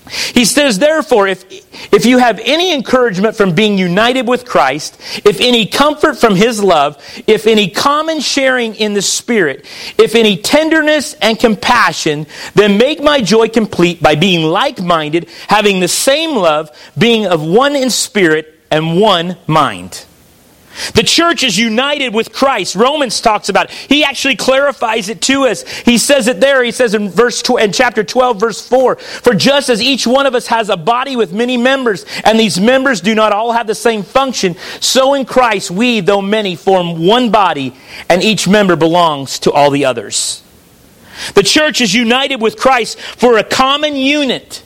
He 0.09 0.43
says, 0.43 0.79
therefore, 0.79 1.27
if, 1.27 1.45
if 1.93 2.05
you 2.05 2.17
have 2.17 2.39
any 2.43 2.73
encouragement 2.73 3.35
from 3.35 3.55
being 3.55 3.77
united 3.77 4.27
with 4.27 4.45
Christ, 4.45 4.99
if 5.25 5.39
any 5.39 5.65
comfort 5.65 6.17
from 6.17 6.35
his 6.35 6.61
love, 6.61 6.97
if 7.25 7.47
any 7.47 7.69
common 7.69 8.19
sharing 8.19 8.75
in 8.75 8.93
the 8.93 9.01
Spirit, 9.01 9.65
if 9.97 10.15
any 10.15 10.37
tenderness 10.37 11.13
and 11.15 11.39
compassion, 11.39 12.27
then 12.53 12.77
make 12.77 13.01
my 13.01 13.21
joy 13.21 13.47
complete 13.47 14.01
by 14.01 14.15
being 14.15 14.43
like 14.43 14.81
minded, 14.81 15.29
having 15.47 15.79
the 15.79 15.87
same 15.87 16.35
love, 16.35 16.69
being 16.97 17.25
of 17.25 17.41
one 17.41 17.75
in 17.75 17.89
spirit 17.89 18.59
and 18.69 18.99
one 18.99 19.37
mind. 19.47 20.05
The 20.93 21.03
church 21.03 21.43
is 21.43 21.57
united 21.57 22.13
with 22.13 22.33
Christ. 22.33 22.75
Romans 22.75 23.21
talks 23.21 23.49
about 23.49 23.69
it. 23.69 23.71
He 23.71 24.03
actually 24.03 24.35
clarifies 24.35 25.09
it 25.09 25.21
to 25.23 25.45
us. 25.45 25.67
He 25.67 25.97
says 25.97 26.27
it 26.27 26.39
there. 26.39 26.63
He 26.63 26.71
says 26.71 26.93
in 26.93 27.09
verse 27.09 27.41
tw- 27.41 27.59
in 27.59 27.71
chapter 27.71 28.03
12 28.03 28.39
verse 28.39 28.67
4, 28.67 28.95
"For 28.95 29.33
just 29.35 29.69
as 29.69 29.81
each 29.81 30.07
one 30.07 30.25
of 30.25 30.35
us 30.35 30.47
has 30.47 30.69
a 30.69 30.77
body 30.77 31.15
with 31.15 31.31
many 31.31 31.57
members, 31.57 32.05
and 32.23 32.39
these 32.39 32.59
members 32.59 33.01
do 33.01 33.13
not 33.13 33.31
all 33.31 33.51
have 33.51 33.67
the 33.67 33.75
same 33.75 34.03
function, 34.03 34.55
so 34.79 35.13
in 35.13 35.25
Christ 35.25 35.69
we, 35.69 35.99
though 35.99 36.21
many, 36.21 36.55
form 36.55 37.05
one 37.05 37.29
body, 37.29 37.73
and 38.09 38.23
each 38.23 38.47
member 38.47 38.75
belongs 38.75 39.39
to 39.39 39.51
all 39.51 39.69
the 39.69 39.85
others." 39.85 40.41
The 41.35 41.43
church 41.43 41.81
is 41.81 41.93
united 41.93 42.41
with 42.41 42.57
Christ 42.57 42.99
for 42.99 43.37
a 43.37 43.43
common 43.43 43.95
unit 43.95 44.63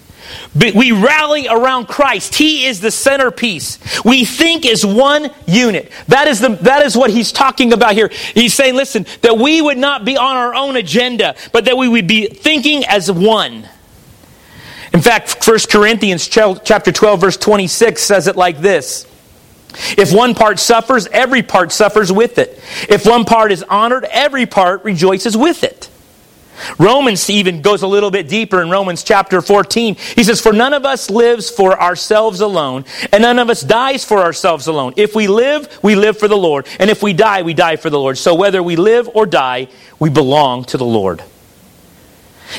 we 0.56 0.92
rally 0.92 1.48
around 1.48 1.88
Christ. 1.88 2.36
He 2.36 2.66
is 2.66 2.80
the 2.82 2.92
centerpiece. 2.92 3.80
We 4.04 4.26
think 4.26 4.66
as 4.66 4.86
one 4.86 5.30
unit. 5.46 5.92
That 6.08 6.28
is, 6.28 6.40
the, 6.40 6.50
that 6.62 6.86
is 6.86 6.98
what 6.98 7.10
he's 7.10 7.32
talking 7.32 7.74
about 7.74 7.94
here. 7.94 8.10
He's 8.34 8.54
saying, 8.54 8.76
listen, 8.76 9.06
that 9.22 9.38
we 9.38 9.62
would 9.62 9.78
not 9.78 10.06
be 10.06 10.18
on 10.18 10.38
our 10.38 10.56
own 10.56 10.76
agenda, 10.76 11.36
but 11.52 11.66
that 11.66 11.78
we 11.78 11.88
would 11.88 12.08
be 12.08 12.28
thinking 12.28 12.84
as 12.86 13.12
one. 13.12 13.68
In 14.94 15.02
fact, 15.02 15.46
1 15.46 15.60
Corinthians 15.70 16.28
chapter 16.28 16.92
12, 16.92 17.22
verse 17.22 17.38
26 17.38 18.02
says 18.02 18.28
it 18.28 18.36
like 18.36 18.60
this. 18.60 19.06
If 19.98 20.14
one 20.14 20.34
part 20.34 20.60
suffers, 20.60 21.08
every 21.08 21.44
part 21.44 21.72
suffers 21.72 22.12
with 22.12 22.38
it. 22.38 22.60
If 22.90 23.06
one 23.06 23.26
part 23.26 23.52
is 23.52 23.64
honored, 23.64 24.06
every 24.06 24.46
part 24.46 24.84
rejoices 24.84 25.38
with 25.38 25.64
it. 25.64 25.90
Romans 26.78 27.30
even 27.30 27.62
goes 27.62 27.82
a 27.82 27.88
little 27.88 28.12
bit 28.12 28.28
deeper 28.28 28.62
in 28.62 28.70
Romans 28.70 29.04
chapter 29.04 29.42
14. 29.42 29.96
He 29.96 30.24
says, 30.24 30.42
For 30.42 30.54
none 30.54 30.74
of 30.74 30.86
us 30.86 31.10
lives 31.10 31.50
for 31.50 31.80
ourselves 31.80 32.42
alone, 32.42 32.86
and 33.12 33.22
none 33.22 33.40
of 33.40 33.50
us 33.50 33.62
dies 33.62 34.04
for 34.06 34.20
ourselves 34.20 34.68
alone. 34.68 34.94
If 34.98 35.16
we 35.16 35.28
live, 35.28 35.80
we 35.84 35.96
live 35.96 36.18
for 36.18 36.28
the 36.28 36.38
Lord, 36.38 36.68
and 36.80 36.90
if 36.90 37.04
we 37.04 37.14
die, 37.14 37.42
we 37.42 37.54
die 37.54 37.76
for 37.76 37.90
the 37.90 38.00
Lord. 38.00 38.18
So 38.18 38.36
whether 38.36 38.62
we 38.62 38.76
live 38.76 39.10
or 39.14 39.26
die, 39.26 39.68
we 40.00 40.10
belong 40.10 40.66
to 40.66 40.78
the 40.78 40.86
Lord. 40.86 41.24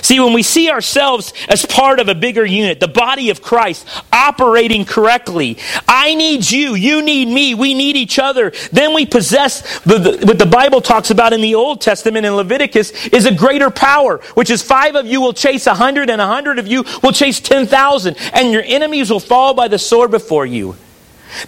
See, 0.03 0.21
when 0.21 0.33
we 0.33 0.43
see 0.43 0.71
ourselves 0.71 1.33
as 1.49 1.65
part 1.65 1.99
of 2.01 2.09
a 2.09 2.15
bigger 2.15 2.45
unit, 2.45 2.81
the 2.81 2.89
body 2.89 3.31
of 3.31 3.43
Christ 3.43 3.87
operating 4.13 4.85
correctly, 4.85 5.59
I 5.87 6.15
need 6.15 6.51
you, 6.51 6.75
you 6.75 7.03
need 7.03 7.29
me, 7.29 7.55
we 7.55 7.75
need 7.75 7.97
each 7.97 8.19
other, 8.19 8.53
then 8.73 8.95
we 8.95 9.07
possess 9.07 9.81
the, 9.81 9.99
the, 9.99 10.27
what 10.27 10.39
the 10.39 10.47
Bible 10.47 10.81
talks 10.81 11.11
about 11.11 11.33
in 11.33 11.41
the 11.41 11.55
Old 11.55 11.81
Testament 11.81 12.27
in 12.27 12.35
Leviticus 12.35 13.07
is 13.09 13.27
a 13.27 13.35
greater 13.35 13.71
power, 13.71 14.19
which 14.35 14.51
is 14.51 14.63
five 14.63 14.95
of 14.95 15.07
you 15.07 15.21
will 15.21 15.33
chase 15.33 15.67
a 15.67 15.75
hundred 15.75 16.11
and 16.11 16.21
a 16.21 16.27
hundred 16.27 16.59
of 16.59 16.67
you 16.67 16.85
will 17.03 17.13
chase 17.13 17.41
ten 17.41 17.67
thousand, 17.67 18.17
and 18.33 18.53
your 18.53 18.63
enemies 18.65 19.11
will 19.11 19.21
fall 19.21 19.55
by 19.55 19.69
the 19.69 19.79
sword 19.79 20.11
before 20.11 20.47
you. 20.47 20.77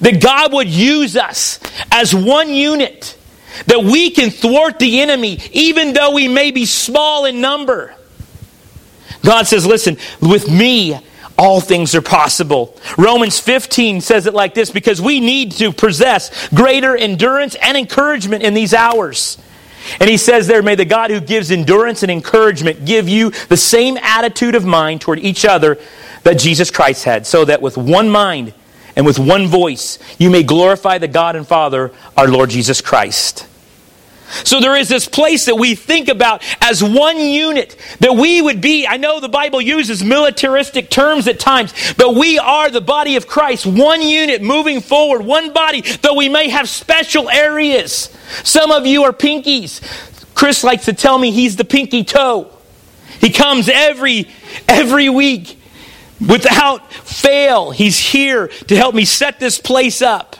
That 0.00 0.22
God 0.22 0.52
would 0.52 0.68
use 0.68 1.16
us 1.16 1.58
as 1.90 2.14
one 2.14 2.50
unit, 2.50 3.18
that 3.66 3.82
we 3.82 4.10
can 4.10 4.30
thwart 4.30 4.78
the 4.78 5.00
enemy 5.00 5.38
even 5.52 5.92
though 5.92 6.12
we 6.12 6.28
may 6.28 6.50
be 6.50 6.66
small 6.66 7.24
in 7.24 7.40
number. 7.40 7.94
God 9.24 9.46
says, 9.46 9.66
listen, 9.66 9.96
with 10.20 10.50
me, 10.50 10.98
all 11.38 11.60
things 11.60 11.94
are 11.94 12.02
possible. 12.02 12.76
Romans 12.98 13.40
15 13.40 14.00
says 14.02 14.26
it 14.26 14.34
like 14.34 14.54
this 14.54 14.70
because 14.70 15.00
we 15.00 15.20
need 15.20 15.52
to 15.52 15.72
possess 15.72 16.48
greater 16.50 16.96
endurance 16.96 17.54
and 17.54 17.78
encouragement 17.78 18.42
in 18.42 18.52
these 18.52 18.74
hours. 18.74 19.38
And 19.98 20.10
he 20.10 20.18
says 20.18 20.46
there, 20.46 20.62
may 20.62 20.74
the 20.74 20.84
God 20.84 21.10
who 21.10 21.20
gives 21.20 21.50
endurance 21.50 22.02
and 22.02 22.12
encouragement 22.12 22.84
give 22.84 23.08
you 23.08 23.30
the 23.48 23.56
same 23.56 23.96
attitude 23.96 24.54
of 24.54 24.66
mind 24.66 25.00
toward 25.00 25.18
each 25.18 25.46
other 25.46 25.78
that 26.24 26.34
Jesus 26.38 26.70
Christ 26.70 27.04
had, 27.04 27.26
so 27.26 27.46
that 27.46 27.62
with 27.62 27.78
one 27.78 28.10
mind 28.10 28.52
and 28.94 29.06
with 29.06 29.18
one 29.18 29.46
voice 29.46 29.98
you 30.18 30.28
may 30.28 30.42
glorify 30.42 30.98
the 30.98 31.08
God 31.08 31.36
and 31.36 31.48
Father, 31.48 31.92
our 32.16 32.28
Lord 32.28 32.50
Jesus 32.50 32.82
Christ. 32.82 33.46
So 34.44 34.60
there 34.60 34.76
is 34.76 34.88
this 34.88 35.08
place 35.08 35.46
that 35.46 35.56
we 35.56 35.74
think 35.74 36.08
about 36.08 36.42
as 36.60 36.82
one 36.82 37.18
unit, 37.18 37.76
that 38.00 38.14
we 38.14 38.40
would 38.40 38.60
be. 38.60 38.86
I 38.86 38.96
know 38.96 39.20
the 39.20 39.28
Bible 39.28 39.60
uses 39.60 40.02
militaristic 40.02 40.90
terms 40.90 41.26
at 41.26 41.40
times, 41.40 41.74
but 41.96 42.14
we 42.14 42.38
are 42.38 42.70
the 42.70 42.80
body 42.80 43.16
of 43.16 43.26
Christ, 43.26 43.66
one 43.66 44.02
unit 44.02 44.42
moving 44.42 44.80
forward, 44.80 45.22
one 45.22 45.52
body, 45.52 45.82
though 46.02 46.14
we 46.14 46.28
may 46.28 46.48
have 46.48 46.68
special 46.68 47.28
areas. 47.28 48.08
Some 48.44 48.70
of 48.70 48.86
you 48.86 49.04
are 49.04 49.12
pinkies. 49.12 49.80
Chris 50.34 50.64
likes 50.64 50.86
to 50.86 50.92
tell 50.92 51.18
me 51.18 51.32
he's 51.32 51.56
the 51.56 51.64
pinky 51.64 52.04
toe. 52.04 52.50
He 53.20 53.30
comes 53.30 53.68
every 53.68 54.28
every 54.66 55.08
week 55.08 55.58
without 56.20 56.92
fail. 56.92 57.70
He's 57.70 57.98
here 57.98 58.48
to 58.68 58.76
help 58.76 58.94
me 58.94 59.04
set 59.04 59.38
this 59.40 59.58
place 59.58 60.00
up. 60.00 60.36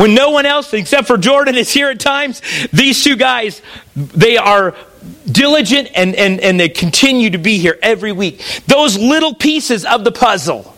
When 0.00 0.14
no 0.14 0.30
one 0.30 0.46
else 0.46 0.72
except 0.72 1.06
for 1.06 1.18
Jordan 1.18 1.56
is 1.56 1.70
here 1.70 1.90
at 1.90 2.00
times, 2.00 2.40
these 2.72 3.04
two 3.04 3.16
guys, 3.16 3.60
they 3.94 4.38
are 4.38 4.74
diligent 5.30 5.90
and, 5.94 6.14
and, 6.14 6.40
and 6.40 6.58
they 6.58 6.70
continue 6.70 7.28
to 7.28 7.38
be 7.38 7.58
here 7.58 7.78
every 7.82 8.10
week. 8.10 8.42
Those 8.66 8.96
little 8.96 9.34
pieces 9.34 9.84
of 9.84 10.04
the 10.04 10.10
puzzle 10.10 10.74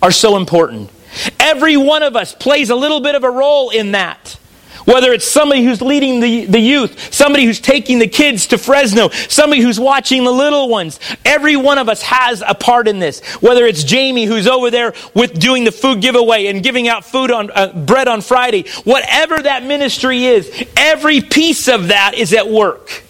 are 0.00 0.10
so 0.10 0.38
important. 0.38 0.90
Every 1.38 1.76
one 1.76 2.02
of 2.02 2.16
us 2.16 2.34
plays 2.34 2.70
a 2.70 2.74
little 2.74 3.02
bit 3.02 3.14
of 3.14 3.22
a 3.22 3.30
role 3.30 3.68
in 3.68 3.92
that. 3.92 4.38
Whether 4.84 5.12
it's 5.12 5.26
somebody 5.26 5.64
who's 5.64 5.80
leading 5.80 6.20
the, 6.20 6.44
the 6.46 6.60
youth, 6.60 7.12
somebody 7.12 7.44
who's 7.44 7.60
taking 7.60 7.98
the 7.98 8.08
kids 8.08 8.48
to 8.48 8.58
Fresno, 8.58 9.08
somebody 9.08 9.62
who's 9.62 9.80
watching 9.80 10.24
the 10.24 10.32
little 10.32 10.68
ones. 10.68 11.00
Every 11.24 11.56
one 11.56 11.78
of 11.78 11.88
us 11.88 12.02
has 12.02 12.42
a 12.46 12.54
part 12.54 12.88
in 12.88 12.98
this. 12.98 13.20
Whether 13.36 13.66
it's 13.66 13.84
Jamie 13.84 14.24
who's 14.24 14.46
over 14.46 14.70
there 14.70 14.94
with 15.14 15.38
doing 15.38 15.64
the 15.64 15.72
food 15.72 16.00
giveaway 16.00 16.46
and 16.46 16.62
giving 16.62 16.88
out 16.88 17.04
food 17.04 17.30
on 17.30 17.50
uh, 17.50 17.72
bread 17.72 18.08
on 18.08 18.20
Friday. 18.20 18.66
Whatever 18.84 19.40
that 19.42 19.64
ministry 19.64 20.24
is, 20.26 20.66
every 20.76 21.20
piece 21.20 21.68
of 21.68 21.88
that 21.88 22.14
is 22.14 22.32
at 22.32 22.48
work. 22.48 23.04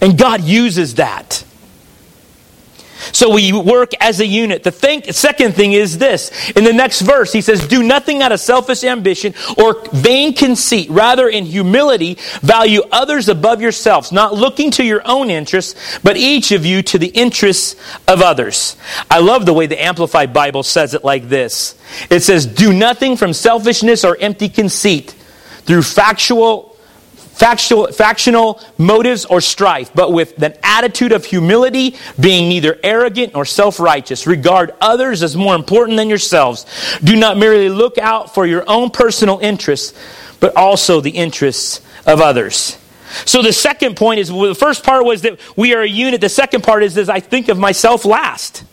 And 0.00 0.18
God 0.18 0.42
uses 0.42 0.96
that. 0.96 1.44
So 3.12 3.30
we 3.30 3.52
work 3.52 3.92
as 4.00 4.20
a 4.20 4.26
unit. 4.26 4.62
The 4.62 5.12
second 5.12 5.54
thing 5.54 5.72
is 5.72 5.98
this. 5.98 6.50
In 6.50 6.64
the 6.64 6.72
next 6.72 7.00
verse, 7.02 7.32
he 7.32 7.40
says, 7.40 7.66
Do 7.66 7.82
nothing 7.82 8.22
out 8.22 8.32
of 8.32 8.40
selfish 8.40 8.84
ambition 8.84 9.34
or 9.56 9.82
vain 9.92 10.34
conceit. 10.34 10.90
Rather, 10.90 11.28
in 11.28 11.44
humility, 11.44 12.18
value 12.42 12.82
others 12.90 13.28
above 13.28 13.60
yourselves, 13.60 14.12
not 14.12 14.34
looking 14.34 14.70
to 14.72 14.84
your 14.84 15.02
own 15.04 15.30
interests, 15.30 15.98
but 16.02 16.16
each 16.16 16.52
of 16.52 16.64
you 16.64 16.82
to 16.82 16.98
the 16.98 17.08
interests 17.08 17.76
of 18.06 18.22
others. 18.22 18.76
I 19.10 19.20
love 19.20 19.46
the 19.46 19.54
way 19.54 19.66
the 19.66 19.82
Amplified 19.82 20.32
Bible 20.32 20.62
says 20.62 20.94
it 20.94 21.04
like 21.04 21.28
this 21.28 21.76
it 22.10 22.20
says, 22.20 22.46
Do 22.46 22.72
nothing 22.72 23.16
from 23.16 23.32
selfishness 23.32 24.04
or 24.04 24.16
empty 24.18 24.48
conceit 24.48 25.14
through 25.64 25.82
factual 25.82 26.77
factual, 27.38 27.92
factional 27.92 28.60
motives 28.76 29.24
or 29.24 29.40
strife, 29.40 29.92
but 29.94 30.12
with 30.12 30.42
an 30.42 30.54
attitude 30.62 31.12
of 31.12 31.24
humility, 31.24 31.96
being 32.18 32.48
neither 32.48 32.78
arrogant 32.82 33.34
nor 33.34 33.44
self 33.44 33.78
righteous. 33.78 34.26
Regard 34.26 34.72
others 34.80 35.22
as 35.22 35.36
more 35.36 35.54
important 35.54 35.96
than 35.96 36.08
yourselves. 36.08 36.66
Do 37.02 37.14
not 37.14 37.36
merely 37.36 37.68
look 37.68 37.96
out 37.96 38.34
for 38.34 38.44
your 38.44 38.64
own 38.68 38.90
personal 38.90 39.38
interests, 39.38 39.98
but 40.40 40.56
also 40.56 41.00
the 41.00 41.10
interests 41.10 41.80
of 42.06 42.20
others. 42.20 42.76
So 43.24 43.40
the 43.40 43.52
second 43.52 43.96
point 43.96 44.20
is 44.20 44.30
well, 44.30 44.48
the 44.48 44.54
first 44.54 44.84
part 44.84 45.04
was 45.04 45.22
that 45.22 45.38
we 45.56 45.74
are 45.74 45.80
a 45.80 45.88
unit. 45.88 46.20
The 46.20 46.28
second 46.28 46.62
part 46.62 46.82
is, 46.82 46.96
is 46.96 47.08
I 47.08 47.20
think 47.20 47.48
of 47.48 47.56
myself 47.56 48.04
last. 48.04 48.64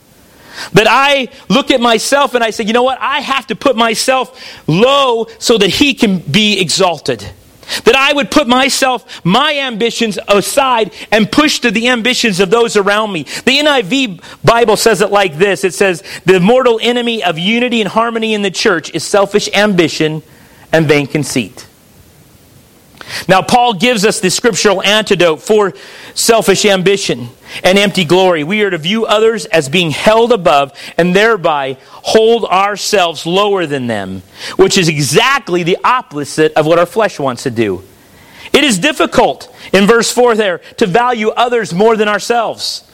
That 0.74 0.88
I 0.90 1.30
look 1.50 1.70
at 1.70 1.82
myself 1.82 2.34
and 2.34 2.44
I 2.44 2.50
say, 2.50 2.64
you 2.64 2.74
know 2.74 2.84
what? 2.84 2.98
I 3.00 3.20
have 3.20 3.48
to 3.48 3.56
put 3.56 3.76
myself 3.76 4.68
low 4.68 5.28
so 5.38 5.58
that 5.58 5.70
he 5.70 5.94
can 5.94 6.20
be 6.20 6.60
exalted. 6.62 7.30
That 7.84 7.96
I 7.96 8.14
would 8.14 8.32
put 8.32 8.48
myself, 8.48 9.24
my 9.26 9.58
ambitions 9.58 10.18
aside 10.28 10.94
and 11.12 11.32
push 11.32 11.60
to 11.60 11.72
the 11.72 11.90
ambitions 11.90 12.40
of 12.40 12.50
those 12.50 12.78
around 12.78 13.12
me. 13.12 13.24
The 13.24 13.60
NIV 13.60 14.24
Bible 14.44 14.78
says 14.78 15.02
it 15.02 15.12
like 15.12 15.38
this 15.38 15.64
it 15.64 15.74
says, 15.74 16.04
The 16.26 16.40
mortal 16.40 16.80
enemy 16.82 17.24
of 17.24 17.38
unity 17.38 17.82
and 17.82 17.90
harmony 17.90 18.34
in 18.34 18.42
the 18.42 18.52
church 18.52 18.94
is 18.94 19.04
selfish 19.04 19.50
ambition 19.54 20.24
and 20.72 20.88
vain 20.88 21.08
conceit. 21.08 21.68
Now, 23.28 23.42
Paul 23.42 23.74
gives 23.74 24.06
us 24.06 24.20
the 24.20 24.30
scriptural 24.30 24.82
antidote 24.84 25.42
for 25.42 25.74
selfish 26.14 26.66
ambition 26.66 27.30
and 27.64 27.78
empty 27.78 28.06
glory. 28.06 28.44
We 28.44 28.64
are 28.64 28.70
to 28.70 28.78
view 28.78 29.06
others 29.06 29.46
as 29.46 29.70
being 29.70 29.92
held 29.92 30.32
above 30.32 30.72
and 30.98 31.16
thereby 31.16 31.78
hold 31.92 32.46
ourselves 32.46 33.26
lower 33.26 33.66
than 33.66 33.88
them, 33.88 34.24
which 34.58 34.78
is 34.78 34.88
exactly 34.88 35.64
the 35.64 35.78
opposite 35.84 36.54
of 36.54 36.66
what 36.66 36.80
our 36.80 36.86
flesh 36.86 37.20
wants 37.20 37.44
to 37.44 37.52
do. 37.52 37.84
It 38.54 38.64
is 38.64 38.80
difficult, 38.80 39.54
in 39.74 39.86
verse 39.86 40.12
4 40.12 40.36
there, 40.36 40.60
to 40.78 40.86
value 40.86 41.30
others 41.30 41.74
more 41.74 41.98
than 41.98 42.08
ourselves. 42.08 42.85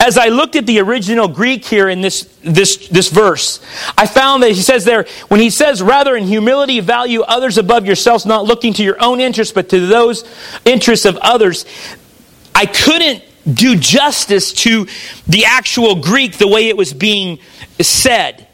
As 0.00 0.18
I 0.18 0.28
looked 0.28 0.56
at 0.56 0.66
the 0.66 0.80
original 0.80 1.28
Greek 1.28 1.64
here 1.64 1.88
in 1.88 2.00
this, 2.00 2.24
this, 2.42 2.88
this 2.88 3.08
verse, 3.08 3.60
I 3.96 4.06
found 4.06 4.42
that 4.42 4.50
he 4.50 4.62
says 4.62 4.84
there, 4.84 5.06
when 5.28 5.40
he 5.40 5.50
says, 5.50 5.82
rather 5.82 6.16
in 6.16 6.24
humility 6.24 6.80
value 6.80 7.22
others 7.22 7.58
above 7.58 7.86
yourselves, 7.86 8.26
not 8.26 8.44
looking 8.44 8.72
to 8.74 8.82
your 8.82 9.02
own 9.02 9.20
interests, 9.20 9.52
but 9.52 9.68
to 9.70 9.86
those 9.86 10.24
interests 10.64 11.06
of 11.06 11.16
others, 11.18 11.66
I 12.54 12.66
couldn't 12.66 13.22
do 13.52 13.76
justice 13.76 14.52
to 14.52 14.86
the 15.26 15.44
actual 15.44 15.96
Greek 15.96 16.38
the 16.38 16.48
way 16.48 16.68
it 16.68 16.76
was 16.76 16.92
being 16.92 17.38
said. 17.80 18.46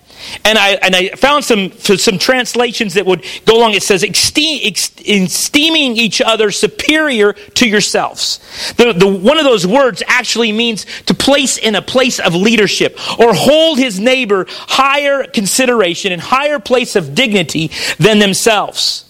And 0.44 0.58
I, 0.58 0.70
and 0.82 0.94
I 0.94 1.08
found 1.10 1.44
some, 1.44 1.72
some 1.72 2.18
translations 2.18 2.94
that 2.94 3.06
would 3.06 3.24
go 3.46 3.58
along. 3.58 3.74
It 3.74 3.82
says, 3.82 4.02
esteeming 4.02 5.96
each 5.96 6.20
other 6.20 6.50
superior 6.50 7.32
to 7.32 7.68
yourselves. 7.68 8.38
The, 8.76 8.92
the, 8.92 9.06
one 9.06 9.38
of 9.38 9.44
those 9.44 9.66
words 9.66 10.02
actually 10.06 10.52
means 10.52 10.86
to 11.06 11.14
place 11.14 11.56
in 11.58 11.74
a 11.74 11.82
place 11.82 12.20
of 12.20 12.34
leadership 12.34 12.98
or 13.18 13.34
hold 13.34 13.78
his 13.78 13.98
neighbor 13.98 14.46
higher 14.48 15.24
consideration 15.24 16.12
and 16.12 16.20
higher 16.20 16.58
place 16.58 16.96
of 16.96 17.14
dignity 17.14 17.70
than 17.98 18.18
themselves. 18.18 19.06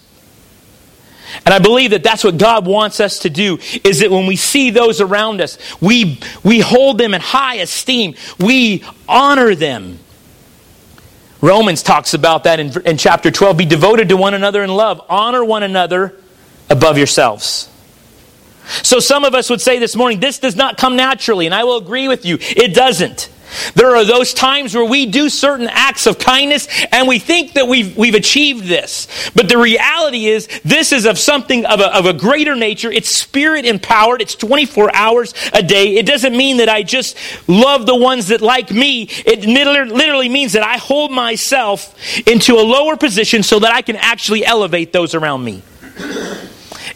And 1.45 1.53
I 1.53 1.59
believe 1.59 1.91
that 1.91 2.03
that's 2.03 2.23
what 2.23 2.37
God 2.37 2.65
wants 2.65 2.99
us 2.99 3.19
to 3.19 3.29
do 3.29 3.57
is 3.83 3.99
that 3.99 4.11
when 4.11 4.27
we 4.27 4.35
see 4.35 4.69
those 4.69 5.01
around 5.01 5.41
us, 5.41 5.57
we, 5.81 6.19
we 6.43 6.59
hold 6.59 6.97
them 6.97 7.13
in 7.13 7.21
high 7.21 7.55
esteem. 7.55 8.15
We 8.39 8.83
honor 9.07 9.55
them. 9.55 9.99
Romans 11.41 11.81
talks 11.81 12.13
about 12.13 12.43
that 12.43 12.59
in, 12.59 12.71
in 12.85 12.97
chapter 12.97 13.31
12. 13.31 13.57
Be 13.57 13.65
devoted 13.65 14.09
to 14.09 14.17
one 14.17 14.33
another 14.33 14.63
in 14.63 14.69
love. 14.69 15.01
Honor 15.09 15.43
one 15.43 15.63
another 15.63 16.15
above 16.69 16.97
yourselves. 16.97 17.67
So 18.83 18.99
some 18.99 19.25
of 19.25 19.33
us 19.33 19.49
would 19.49 19.59
say 19.59 19.79
this 19.79 19.95
morning, 19.95 20.19
this 20.19 20.39
does 20.39 20.55
not 20.55 20.77
come 20.77 20.95
naturally, 20.95 21.47
and 21.47 21.55
I 21.55 21.63
will 21.63 21.77
agree 21.77 22.07
with 22.07 22.25
you, 22.25 22.37
it 22.39 22.73
doesn't. 22.73 23.29
There 23.75 23.95
are 23.95 24.05
those 24.05 24.33
times 24.33 24.75
where 24.75 24.85
we 24.85 25.05
do 25.05 25.29
certain 25.29 25.67
acts 25.69 26.07
of 26.07 26.19
kindness 26.19 26.67
and 26.91 27.07
we 27.07 27.19
think 27.19 27.53
that 27.53 27.67
we've, 27.67 27.95
we've 27.97 28.15
achieved 28.15 28.65
this. 28.65 29.07
But 29.35 29.49
the 29.49 29.57
reality 29.57 30.27
is, 30.27 30.47
this 30.63 30.91
is 30.91 31.05
of 31.05 31.17
something 31.17 31.65
of 31.65 31.79
a, 31.79 31.95
of 31.95 32.05
a 32.05 32.13
greater 32.13 32.55
nature. 32.55 32.91
It's 32.91 33.09
spirit 33.09 33.65
empowered. 33.65 34.21
It's 34.21 34.35
24 34.35 34.95
hours 34.95 35.33
a 35.53 35.63
day. 35.63 35.95
It 35.97 36.05
doesn't 36.05 36.35
mean 36.35 36.57
that 36.57 36.69
I 36.69 36.83
just 36.83 37.17
love 37.47 37.85
the 37.85 37.95
ones 37.95 38.27
that 38.27 38.41
like 38.41 38.71
me. 38.71 39.07
It 39.25 39.45
literally 39.45 40.29
means 40.29 40.53
that 40.53 40.63
I 40.63 40.77
hold 40.77 41.11
myself 41.11 41.95
into 42.27 42.55
a 42.55 42.63
lower 42.63 42.97
position 42.97 43.43
so 43.43 43.59
that 43.59 43.73
I 43.73 43.81
can 43.81 43.95
actually 43.95 44.45
elevate 44.45 44.93
those 44.93 45.15
around 45.15 45.43
me. 45.43 45.63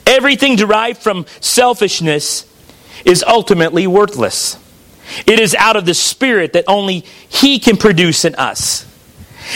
Everything 0.05 0.55
derived 0.55 1.01
from 1.01 1.25
selfishness 1.41 2.45
is 3.03 3.24
ultimately 3.24 3.88
worthless. 3.88 4.57
It 5.25 5.39
is 5.39 5.55
out 5.55 5.75
of 5.75 5.85
the 5.85 5.93
Spirit 5.93 6.53
that 6.53 6.65
only 6.67 7.00
He 7.29 7.59
can 7.59 7.77
produce 7.77 8.25
in 8.25 8.35
us. 8.35 8.85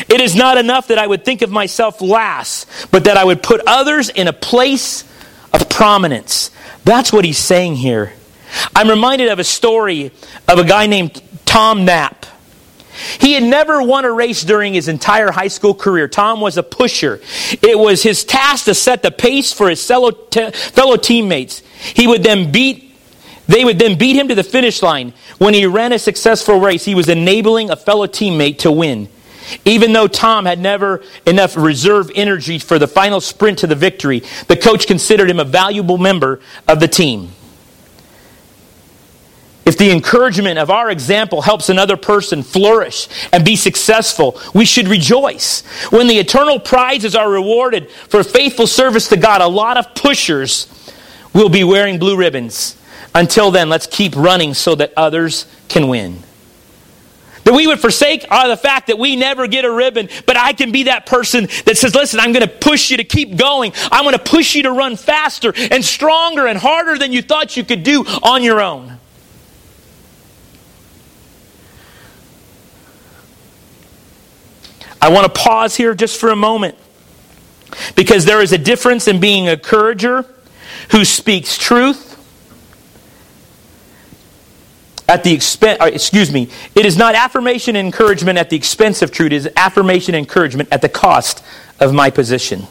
It 0.07 0.21
is 0.21 0.35
not 0.35 0.57
enough 0.57 0.87
that 0.87 0.97
I 0.97 1.07
would 1.07 1.25
think 1.25 1.41
of 1.41 1.49
myself 1.49 2.01
last, 2.01 2.67
but 2.91 3.05
that 3.05 3.17
I 3.17 3.23
would 3.23 3.41
put 3.41 3.61
others 3.65 4.09
in 4.09 4.27
a 4.27 4.33
place 4.33 5.03
of 5.51 5.69
prominence. 5.69 6.51
That's 6.83 7.11
what 7.11 7.25
he's 7.25 7.37
saying 7.37 7.75
here. 7.75 8.13
I'm 8.75 8.89
reminded 8.89 9.29
of 9.29 9.39
a 9.39 9.43
story 9.43 10.11
of 10.47 10.59
a 10.59 10.63
guy 10.63 10.87
named 10.87 11.21
Tom 11.45 11.85
Knapp. 11.85 12.25
He 13.19 13.33
had 13.33 13.43
never 13.43 13.81
won 13.81 14.05
a 14.05 14.11
race 14.11 14.43
during 14.43 14.73
his 14.73 14.87
entire 14.87 15.31
high 15.31 15.47
school 15.47 15.73
career. 15.73 16.07
Tom 16.07 16.41
was 16.41 16.57
a 16.57 16.63
pusher. 16.63 17.21
It 17.61 17.77
was 17.79 18.03
his 18.03 18.25
task 18.25 18.65
to 18.65 18.73
set 18.73 19.01
the 19.01 19.11
pace 19.11 19.53
for 19.53 19.69
his 19.69 19.85
fellow, 19.85 20.11
fellow 20.11 20.97
teammates. 20.97 21.61
He 21.81 22.07
would 22.07 22.23
then 22.23 22.51
beat 22.51 22.88
they 23.49 23.65
would 23.65 23.79
then 23.79 23.97
beat 23.97 24.15
him 24.15 24.27
to 24.27 24.35
the 24.35 24.43
finish 24.43 24.83
line. 24.83 25.11
When 25.39 25.55
he 25.55 25.65
ran 25.65 25.91
a 25.91 25.97
successful 25.97 26.59
race, 26.59 26.85
he 26.85 26.93
was 26.93 27.09
enabling 27.09 27.71
a 27.71 27.75
fellow 27.75 28.05
teammate 28.05 28.59
to 28.59 28.71
win. 28.71 29.09
Even 29.65 29.91
though 29.91 30.07
Tom 30.07 30.45
had 30.45 30.59
never 30.59 31.01
enough 31.25 31.57
reserve 31.57 32.11
energy 32.13 32.59
for 32.59 32.77
the 32.77 32.87
final 32.87 33.19
sprint 33.19 33.57
to 33.59 33.67
the 33.67 33.73
victory, 33.73 34.21
the 34.47 34.55
coach 34.55 34.85
considered 34.85 35.31
him 35.31 35.39
a 35.39 35.43
valuable 35.43 35.97
member 35.97 36.41
of 36.67 36.79
the 36.79 36.87
team. 36.87 37.31
If 39.65 39.79
the 39.79 39.89
encouragement 39.89 40.59
of 40.59 40.69
our 40.69 40.91
example 40.91 41.41
helps 41.41 41.69
another 41.69 41.97
person 41.97 42.43
flourish 42.43 43.07
and 43.33 43.43
be 43.43 43.55
successful, 43.55 44.39
we 44.53 44.65
should 44.65 44.87
rejoice. 44.87 45.61
When 45.89 46.05
the 46.05 46.19
eternal 46.19 46.59
prizes 46.59 47.15
are 47.15 47.29
rewarded 47.31 47.89
for 47.89 48.23
faithful 48.23 48.67
service 48.67 49.09
to 49.09 49.17
God, 49.17 49.41
a 49.41 49.47
lot 49.47 49.77
of 49.77 49.95
pushers 49.95 50.67
will 51.33 51.49
be 51.49 51.63
wearing 51.63 51.97
blue 51.97 52.15
ribbons. 52.15 52.75
Until 53.19 53.51
then, 53.51 53.67
let's 53.67 53.85
keep 53.85 54.15
running 54.15 54.53
so 54.53 54.75
that 54.75 54.93
others 54.95 55.45
can 55.67 55.89
win. 55.89 56.19
That 57.43 57.53
we 57.53 57.67
would 57.67 57.81
forsake 57.81 58.25
uh, 58.29 58.47
the 58.47 58.55
fact 58.55 58.87
that 58.87 58.97
we 58.97 59.17
never 59.17 59.45
get 59.45 59.65
a 59.65 59.71
ribbon, 59.71 60.07
but 60.25 60.37
I 60.37 60.53
can 60.53 60.71
be 60.71 60.83
that 60.83 61.05
person 61.05 61.49
that 61.65 61.77
says, 61.77 61.93
listen, 61.93 62.21
I'm 62.21 62.31
going 62.31 62.47
to 62.47 62.53
push 62.53 62.89
you 62.89 62.95
to 62.95 63.03
keep 63.03 63.35
going. 63.35 63.73
I'm 63.91 64.05
going 64.05 64.17
to 64.17 64.23
push 64.23 64.55
you 64.55 64.63
to 64.63 64.71
run 64.71 64.95
faster 64.95 65.51
and 65.69 65.83
stronger 65.83 66.47
and 66.47 66.57
harder 66.57 66.97
than 66.97 67.11
you 67.11 67.21
thought 67.21 67.57
you 67.57 67.65
could 67.65 67.83
do 67.83 68.05
on 68.23 68.41
your 68.41 68.61
own. 68.61 68.97
I 75.01 75.09
want 75.09 75.25
to 75.25 75.41
pause 75.41 75.75
here 75.75 75.93
just 75.93 76.17
for 76.21 76.29
a 76.29 76.37
moment 76.37 76.77
because 77.97 78.23
there 78.23 78.41
is 78.41 78.53
a 78.53 78.57
difference 78.57 79.09
in 79.09 79.19
being 79.19 79.49
a 79.49 79.57
courager 79.57 80.25
who 80.91 81.03
speaks 81.03 81.57
truth 81.57 82.08
at 85.09 85.23
the 85.23 85.33
expense, 85.33 85.81
uh, 85.81 85.85
excuse 85.85 86.31
me, 86.31 86.49
it 86.75 86.85
is 86.85 86.95
not 86.95 87.15
affirmation 87.15 87.75
and 87.75 87.85
encouragement 87.85 88.37
at 88.37 88.49
the 88.49 88.55
expense 88.55 89.01
of 89.01 89.11
truth, 89.11 89.27
it 89.27 89.35
is 89.35 89.49
affirmation 89.55 90.13
and 90.13 90.25
encouragement 90.25 90.69
at 90.71 90.81
the 90.81 90.89
cost 90.89 91.43
of 91.79 91.93
my 91.93 92.09
position. 92.09 92.67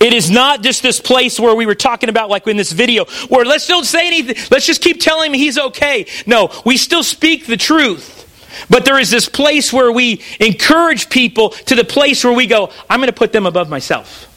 It 0.00 0.12
is 0.12 0.30
not 0.30 0.62
just 0.62 0.82
this 0.82 1.00
place 1.00 1.38
where 1.38 1.54
we 1.54 1.66
were 1.66 1.74
talking 1.74 2.08
about, 2.08 2.30
like 2.30 2.46
in 2.46 2.56
this 2.56 2.72
video, 2.72 3.04
where 3.28 3.44
let's 3.44 3.66
don't 3.66 3.84
say 3.84 4.06
anything, 4.06 4.36
let's 4.50 4.66
just 4.66 4.80
keep 4.80 5.00
telling 5.00 5.32
him 5.32 5.38
he's 5.38 5.58
okay. 5.58 6.06
No, 6.26 6.50
we 6.64 6.76
still 6.76 7.02
speak 7.02 7.46
the 7.46 7.56
truth. 7.56 8.22
But 8.70 8.84
there 8.84 8.98
is 9.00 9.10
this 9.10 9.28
place 9.28 9.72
where 9.72 9.90
we 9.90 10.22
encourage 10.38 11.10
people 11.10 11.50
to 11.50 11.74
the 11.74 11.84
place 11.84 12.24
where 12.24 12.32
we 12.32 12.46
go, 12.46 12.70
I'm 12.88 13.00
going 13.00 13.08
to 13.08 13.12
put 13.12 13.32
them 13.32 13.46
above 13.46 13.68
myself. 13.68 14.30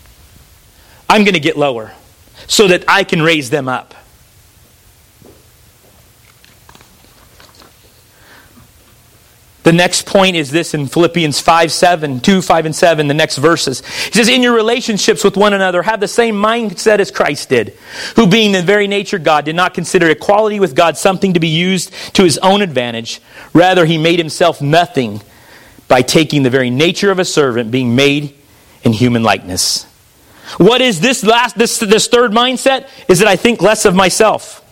I'm 1.07 1.23
going 1.23 1.35
to 1.35 1.39
get 1.39 1.55
lower 1.55 1.93
so 2.47 2.67
that 2.67 2.83
I 2.87 3.03
can 3.03 3.21
raise 3.21 3.51
them 3.51 3.69
up. 3.69 3.93
The 9.67 9.73
next 9.73 10.05
point 10.05 10.37
is 10.37 10.49
this 10.49 10.73
in 10.73 10.87
Philippians 10.87 11.41
5 11.41 11.73
7, 11.73 12.21
2, 12.21 12.41
5, 12.41 12.65
and 12.67 12.73
7, 12.73 13.07
the 13.09 13.13
next 13.13 13.37
verses. 13.37 13.85
He 13.85 14.13
says, 14.13 14.29
In 14.29 14.41
your 14.41 14.55
relationships 14.55 15.25
with 15.25 15.35
one 15.35 15.51
another, 15.51 15.81
have 15.81 15.99
the 15.99 16.07
same 16.07 16.35
mindset 16.35 16.99
as 16.99 17.11
Christ 17.11 17.49
did, 17.49 17.77
who 18.15 18.27
being 18.27 18.53
the 18.53 18.61
very 18.61 18.87
nature 18.87 19.19
God, 19.19 19.43
did 19.43 19.57
not 19.57 19.73
consider 19.73 20.09
equality 20.09 20.61
with 20.61 20.73
God 20.73 20.95
something 20.95 21.33
to 21.33 21.41
be 21.41 21.49
used 21.49 21.91
to 22.13 22.23
his 22.23 22.37
own 22.37 22.61
advantage. 22.61 23.19
Rather, 23.51 23.83
he 23.85 23.97
made 23.97 24.19
himself 24.19 24.61
nothing 24.61 25.21
by 25.89 26.01
taking 26.01 26.43
the 26.43 26.49
very 26.49 26.69
nature 26.69 27.11
of 27.11 27.19
a 27.19 27.25
servant, 27.25 27.69
being 27.69 27.93
made 27.93 28.35
in 28.83 28.93
human 28.93 29.21
likeness. 29.21 29.83
What 30.59 30.79
is 30.79 31.01
this 31.01 31.25
last 31.25 31.57
this 31.57 31.79
this 31.79 32.07
third 32.07 32.31
mindset? 32.31 32.87
Is 33.09 33.19
that 33.19 33.27
I 33.27 33.35
think 33.35 33.61
less 33.61 33.83
of 33.83 33.93
myself. 33.93 34.63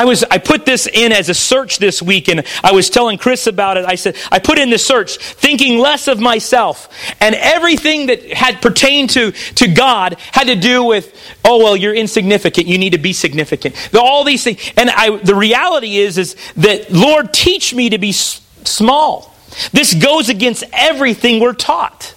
I 0.00 0.06
was 0.06 0.24
I 0.24 0.38
put 0.38 0.64
this 0.64 0.86
in 0.86 1.12
as 1.12 1.28
a 1.28 1.34
search 1.34 1.76
this 1.76 2.00
week 2.00 2.28
and 2.28 2.42
I 2.64 2.72
was 2.72 2.88
telling 2.88 3.18
Chris 3.18 3.46
about 3.46 3.76
it. 3.76 3.84
I 3.84 3.96
said 3.96 4.16
I 4.32 4.38
put 4.38 4.58
in 4.58 4.70
the 4.70 4.78
search 4.78 5.18
thinking 5.18 5.78
less 5.78 6.08
of 6.08 6.18
myself 6.18 6.88
and 7.20 7.34
everything 7.34 8.06
that 8.06 8.32
had 8.32 8.62
pertained 8.62 9.10
to 9.10 9.32
to 9.32 9.68
God 9.68 10.16
had 10.32 10.46
to 10.46 10.56
do 10.56 10.84
with 10.84 11.14
oh 11.44 11.58
well 11.58 11.76
you're 11.76 11.92
insignificant 11.92 12.66
you 12.66 12.78
need 12.78 12.94
to 12.94 12.98
be 12.98 13.12
significant. 13.12 13.76
All 13.94 14.24
these 14.24 14.42
things 14.42 14.72
and 14.74 14.88
I 14.88 15.18
the 15.18 15.34
reality 15.34 15.98
is 15.98 16.16
is 16.16 16.34
that 16.56 16.90
Lord 16.90 17.34
teach 17.34 17.74
me 17.74 17.90
to 17.90 17.98
be 17.98 18.12
small. 18.12 19.34
This 19.72 19.92
goes 19.92 20.30
against 20.30 20.64
everything 20.72 21.40
we're 21.42 21.52
taught. 21.52 22.14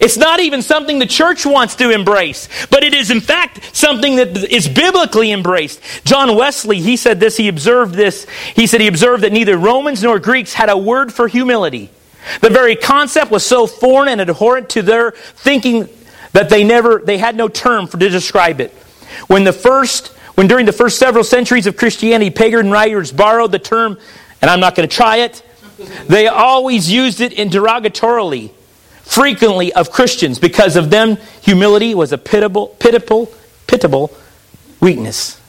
It's 0.00 0.16
not 0.16 0.38
even 0.40 0.62
something 0.62 0.98
the 0.98 1.06
church 1.06 1.44
wants 1.44 1.74
to 1.76 1.90
embrace, 1.90 2.48
but 2.70 2.84
it 2.84 2.94
is 2.94 3.10
in 3.10 3.20
fact 3.20 3.74
something 3.74 4.16
that 4.16 4.36
is 4.36 4.68
biblically 4.68 5.32
embraced. 5.32 5.80
John 6.04 6.36
Wesley, 6.36 6.80
he 6.80 6.96
said 6.96 7.18
this, 7.18 7.36
he 7.36 7.48
observed 7.48 7.94
this. 7.94 8.26
He 8.54 8.66
said 8.66 8.80
he 8.80 8.86
observed 8.86 9.24
that 9.24 9.32
neither 9.32 9.56
Romans 9.56 10.02
nor 10.02 10.18
Greeks 10.18 10.52
had 10.52 10.68
a 10.68 10.78
word 10.78 11.12
for 11.12 11.26
humility. 11.26 11.90
The 12.40 12.50
very 12.50 12.76
concept 12.76 13.30
was 13.30 13.44
so 13.44 13.66
foreign 13.66 14.08
and 14.08 14.20
abhorrent 14.20 14.70
to 14.70 14.82
their 14.82 15.12
thinking 15.12 15.88
that 16.32 16.48
they 16.48 16.62
never 16.62 17.00
they 17.04 17.18
had 17.18 17.34
no 17.34 17.48
term 17.48 17.86
for 17.86 17.98
to 17.98 18.08
describe 18.08 18.60
it. 18.60 18.72
When 19.26 19.44
the 19.44 19.52
first 19.52 20.08
when 20.34 20.46
during 20.46 20.66
the 20.66 20.72
first 20.72 20.98
several 20.98 21.24
centuries 21.24 21.66
of 21.66 21.76
Christianity 21.76 22.30
pagan 22.30 22.70
writers 22.70 23.10
borrowed 23.10 23.50
the 23.50 23.58
term 23.58 23.98
and 24.40 24.50
I'm 24.50 24.60
not 24.60 24.76
going 24.76 24.88
to 24.88 24.94
try 24.94 25.18
it, 25.18 25.42
they 26.06 26.28
always 26.28 26.90
used 26.90 27.20
it 27.20 27.32
in 27.32 27.48
derogatorily 27.48 28.52
frequently 29.08 29.72
of 29.72 29.90
Christians. 29.90 30.38
Because 30.38 30.76
of 30.76 30.90
them, 30.90 31.16
humility 31.40 31.94
was 31.94 32.12
a 32.12 32.18
pitiable, 32.18 32.68
pitiable, 32.78 33.32
pitiable 33.66 34.12
weakness. 34.80 35.40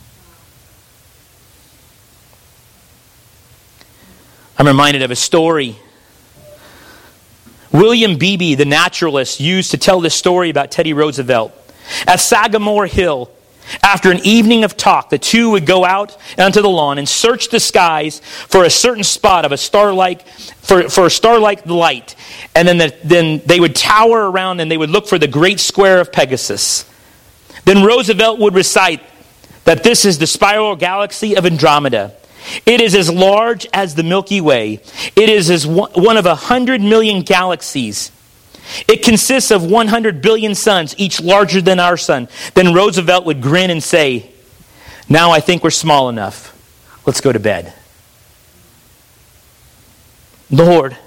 I'm 4.57 4.65
reminded 4.65 5.01
of 5.01 5.11
a 5.11 5.15
story. 5.15 5.77
William 7.71 8.17
Beebe, 8.17 8.55
the 8.55 8.65
naturalist, 8.65 9.41
used 9.41 9.71
to 9.71 9.77
tell 9.77 9.99
this 9.99 10.15
story 10.15 10.49
about 10.49 10.71
Teddy 10.71 10.93
Roosevelt. 10.93 11.53
At 12.07 12.21
Sagamore 12.21 12.87
Hill, 12.87 13.29
after 13.84 14.12
an 14.12 14.19
evening 14.23 14.63
of 14.63 14.75
talk, 14.77 15.10
the 15.10 15.17
two 15.19 15.51
would 15.51 15.65
go 15.65 15.86
out 15.86 16.17
onto 16.38 16.62
the 16.62 16.69
lawn 16.69 16.97
and 16.97 17.08
search 17.08 17.49
the 17.49 17.60
skies 17.60 18.19
for 18.47 18.63
a 18.63 18.69
certain 18.69 19.03
spot 19.03 19.45
of 19.45 19.51
a 19.51 19.58
star-like, 19.58 20.27
for, 20.27 20.89
for 20.89 21.05
a 21.05 21.10
star-like 21.12 21.65
light. 21.65 22.15
And 22.55 22.67
then, 22.67 22.77
the, 22.77 22.95
then 23.03 23.41
they 23.45 23.60
would 23.60 23.75
tower 23.75 24.29
around 24.29 24.60
and 24.60 24.69
they 24.71 24.77
would 24.77 24.89
look 24.89 25.08
for 25.08 25.19
the 25.19 25.27
great 25.27 25.60
square 25.60 25.99
of 25.99 26.12
Pegasus. 26.12 26.89
Then 27.65 27.84
Roosevelt 27.84 28.39
would 28.39 28.55
recite 28.55 29.01
that 29.65 29.84
this 29.84 30.05
is 30.05 30.17
the 30.17 30.27
spiral 30.27 30.75
galaxy 30.75 31.36
of 31.36 31.45
Andromeda. 31.45 32.15
It 32.65 32.82
is 32.82 32.95
as 32.95 33.12
large 33.12 33.67
as 33.73 33.95
the 33.95 34.03
Milky 34.03 34.41
Way. 34.41 34.82
It 35.15 35.29
is 35.29 35.49
as 35.51 35.67
one 35.67 36.17
of 36.17 36.25
a 36.25 36.36
hundred 36.36 36.82
million 36.82 37.21
galaxies. 37.21 38.12
It 38.88 39.03
consists 39.03 39.51
of 39.51 39.69
100 39.69 40.21
billion 40.21 40.55
suns, 40.55 40.95
each 40.97 41.21
larger 41.21 41.62
than 41.62 41.79
our 41.79 41.97
sun. 41.97 42.27
Then 42.53 42.73
Roosevelt 42.73 43.25
would 43.25 43.41
grin 43.41 43.69
and 43.69 43.84
say, 43.84 44.32
Now 45.08 45.32
I 45.32 45.39
think 45.39 45.63
we're 45.63 45.69
small 45.71 46.10
enough. 46.10 46.55
Let's 47.05 47.21
go 47.21 47.32
to 47.32 47.39
bed. 47.39 47.73
Lord, 50.51 50.97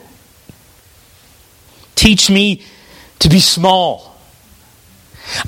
teach 1.95 2.31
me 2.31 2.63
to 3.21 3.29
be 3.29 3.41
small. 3.41 4.17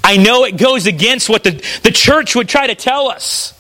I 0.03 0.17
know 0.17 0.45
it 0.45 0.57
goes 0.57 0.87
against 0.87 1.29
what 1.29 1.45
the, 1.45 1.51
the 1.83 1.91
church 1.91 2.37
would 2.37 2.49
try 2.49 2.69
to 2.69 2.75
tell 2.75 3.09
us. 3.09 3.53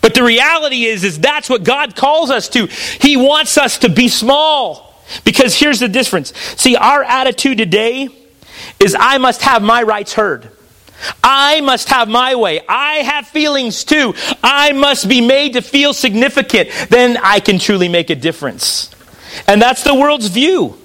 But 0.00 0.14
the 0.14 0.22
reality 0.22 0.84
is, 0.84 1.04
is 1.04 1.20
that's 1.20 1.48
what 1.48 1.62
God 1.62 1.94
calls 1.94 2.30
us 2.30 2.48
to. 2.50 2.66
He 2.66 3.16
wants 3.16 3.56
us 3.56 3.78
to 3.78 3.88
be 3.88 4.08
small. 4.08 4.85
Because 5.24 5.54
here's 5.54 5.80
the 5.80 5.88
difference. 5.88 6.32
See, 6.56 6.76
our 6.76 7.02
attitude 7.02 7.58
today 7.58 8.08
is 8.80 8.96
I 8.98 9.18
must 9.18 9.42
have 9.42 9.62
my 9.62 9.82
rights 9.82 10.14
heard. 10.14 10.50
I 11.22 11.60
must 11.60 11.88
have 11.90 12.08
my 12.08 12.34
way. 12.34 12.60
I 12.68 12.96
have 12.96 13.28
feelings 13.28 13.84
too. 13.84 14.14
I 14.42 14.72
must 14.72 15.08
be 15.08 15.20
made 15.20 15.54
to 15.54 15.62
feel 15.62 15.92
significant. 15.92 16.70
Then 16.88 17.18
I 17.22 17.40
can 17.40 17.58
truly 17.58 17.88
make 17.88 18.10
a 18.10 18.14
difference. 18.14 18.90
And 19.46 19.60
that's 19.60 19.84
the 19.84 19.94
world's 19.94 20.28
view. 20.28 20.78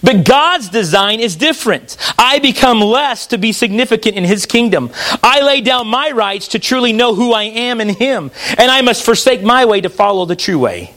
But 0.00 0.24
God's 0.24 0.68
design 0.68 1.18
is 1.18 1.34
different. 1.34 1.96
I 2.16 2.38
become 2.38 2.80
less 2.80 3.26
to 3.28 3.38
be 3.38 3.52
significant 3.52 4.16
in 4.16 4.24
His 4.24 4.46
kingdom. 4.46 4.90
I 5.24 5.40
lay 5.40 5.60
down 5.60 5.88
my 5.88 6.12
rights 6.12 6.48
to 6.48 6.60
truly 6.60 6.92
know 6.92 7.16
who 7.16 7.32
I 7.32 7.44
am 7.44 7.80
in 7.80 7.88
Him, 7.88 8.30
and 8.56 8.70
I 8.70 8.82
must 8.82 9.04
forsake 9.04 9.42
my 9.42 9.64
way 9.64 9.80
to 9.80 9.88
follow 9.88 10.24
the 10.24 10.36
true 10.36 10.58
way. 10.58 10.94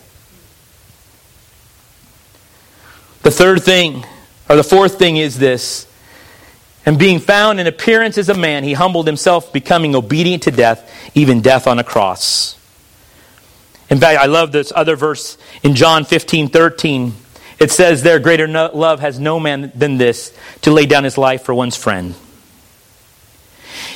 The 3.26 3.32
third 3.32 3.64
thing, 3.64 4.06
or 4.48 4.56
the 4.56 4.64
fourth 4.64 5.00
thing, 5.00 5.18
is 5.18 5.40
this. 5.40 5.88
And 6.86 7.00
being 7.00 7.18
found 7.18 7.60
in 7.60 7.66
appearance 7.66 8.20
as 8.20 8.30
a 8.30 8.36
man, 8.36 8.64
he 8.64 8.74
humbled 8.74 9.08
himself, 9.08 9.52
becoming 9.52 9.96
obedient 9.96 10.44
to 10.44 10.52
death, 10.52 11.12
even 11.16 11.42
death 11.42 11.66
on 11.66 11.80
a 11.80 11.84
cross. 11.84 12.56
In 13.90 14.00
fact, 14.00 14.22
I 14.22 14.28
love 14.28 14.52
this 14.52 14.72
other 14.76 14.96
verse 14.96 15.40
in 15.64 15.74
John 15.74 16.06
15 16.06 16.50
13 16.50 17.14
it 17.58 17.72
says 17.72 18.04
there, 18.04 18.20
greater 18.20 18.48
no, 18.48 18.70
love 18.74 19.00
has 19.00 19.20
no 19.20 19.40
man 19.40 19.72
than 19.74 19.98
this, 19.98 20.38
to 20.62 20.72
lay 20.72 20.86
down 20.86 21.04
his 21.04 21.18
life 21.18 21.44
for 21.44 21.54
one's 21.54 21.76
friend. 21.76 22.14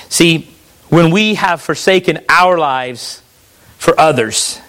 See, 0.07 0.49
when 0.89 1.11
we 1.11 1.35
have 1.35 1.61
forsaken 1.61 2.19
our 2.29 2.57
lives 2.57 3.21
for 3.77 3.99
others, 3.99 4.59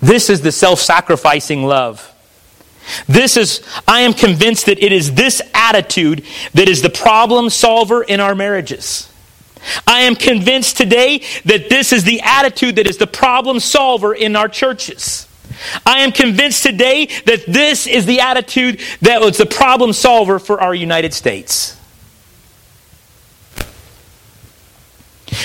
this 0.00 0.30
is 0.30 0.42
the 0.42 0.52
self 0.52 0.80
sacrificing 0.80 1.64
love. 1.64 2.06
This 3.06 3.36
is, 3.36 3.62
I 3.86 4.00
am 4.00 4.12
convinced 4.12 4.66
that 4.66 4.82
it 4.82 4.92
is 4.92 5.14
this 5.14 5.42
attitude 5.54 6.24
that 6.54 6.68
is 6.68 6.82
the 6.82 6.90
problem 6.90 7.50
solver 7.50 8.02
in 8.02 8.20
our 8.20 8.34
marriages. 8.34 9.10
I 9.86 10.02
am 10.02 10.14
convinced 10.14 10.76
today 10.76 11.18
that 11.44 11.68
this 11.68 11.92
is 11.92 12.04
the 12.04 12.22
attitude 12.22 12.76
that 12.76 12.86
is 12.86 12.96
the 12.96 13.06
problem 13.06 13.60
solver 13.60 14.14
in 14.14 14.34
our 14.36 14.48
churches. 14.48 15.26
I 15.84 16.00
am 16.00 16.12
convinced 16.12 16.62
today 16.62 17.06
that 17.26 17.44
this 17.46 17.86
is 17.86 18.06
the 18.06 18.20
attitude 18.20 18.80
that 19.02 19.20
was 19.20 19.36
the 19.36 19.46
problem 19.46 19.92
solver 19.92 20.38
for 20.38 20.60
our 20.60 20.74
United 20.74 21.12
States. 21.12 21.76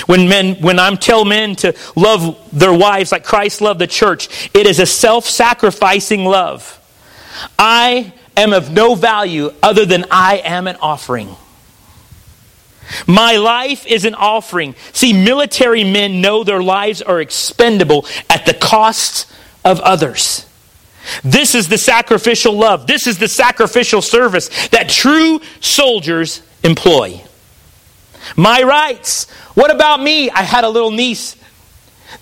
When 0.06 0.28
men, 0.28 0.56
when 0.56 0.78
I'm 0.78 0.96
tell 0.96 1.24
men 1.24 1.54
to 1.56 1.76
love 1.94 2.48
their 2.52 2.72
wives 2.72 3.12
like 3.12 3.24
Christ 3.24 3.60
loved 3.60 3.80
the 3.80 3.86
church, 3.86 4.50
it 4.54 4.66
is 4.66 4.80
a 4.80 4.86
self-sacrificing 4.86 6.24
love. 6.24 6.80
I 7.58 8.12
am 8.36 8.52
of 8.52 8.70
no 8.70 8.94
value 8.94 9.52
other 9.62 9.86
than 9.86 10.06
I 10.10 10.38
am 10.44 10.66
an 10.66 10.76
offering. 10.76 11.34
My 13.06 13.36
life 13.36 13.86
is 13.86 14.04
an 14.04 14.14
offering. 14.14 14.74
See, 14.92 15.12
military 15.12 15.84
men 15.84 16.20
know 16.20 16.44
their 16.44 16.62
lives 16.62 17.02
are 17.02 17.20
expendable 17.20 18.06
at 18.30 18.46
the 18.46 18.54
cost 18.54 19.30
of 19.64 19.80
others. 19.80 20.46
This 21.22 21.54
is 21.54 21.68
the 21.68 21.78
sacrificial 21.78 22.52
love. 22.52 22.86
This 22.86 23.06
is 23.06 23.18
the 23.18 23.28
sacrificial 23.28 24.02
service 24.02 24.68
that 24.68 24.88
true 24.88 25.40
soldiers 25.60 26.42
employ. 26.62 27.20
My 28.36 28.62
rights. 28.62 29.30
What 29.54 29.72
about 29.72 30.00
me? 30.00 30.30
I 30.30 30.42
had 30.42 30.64
a 30.64 30.68
little 30.68 30.90
niece 30.90 31.36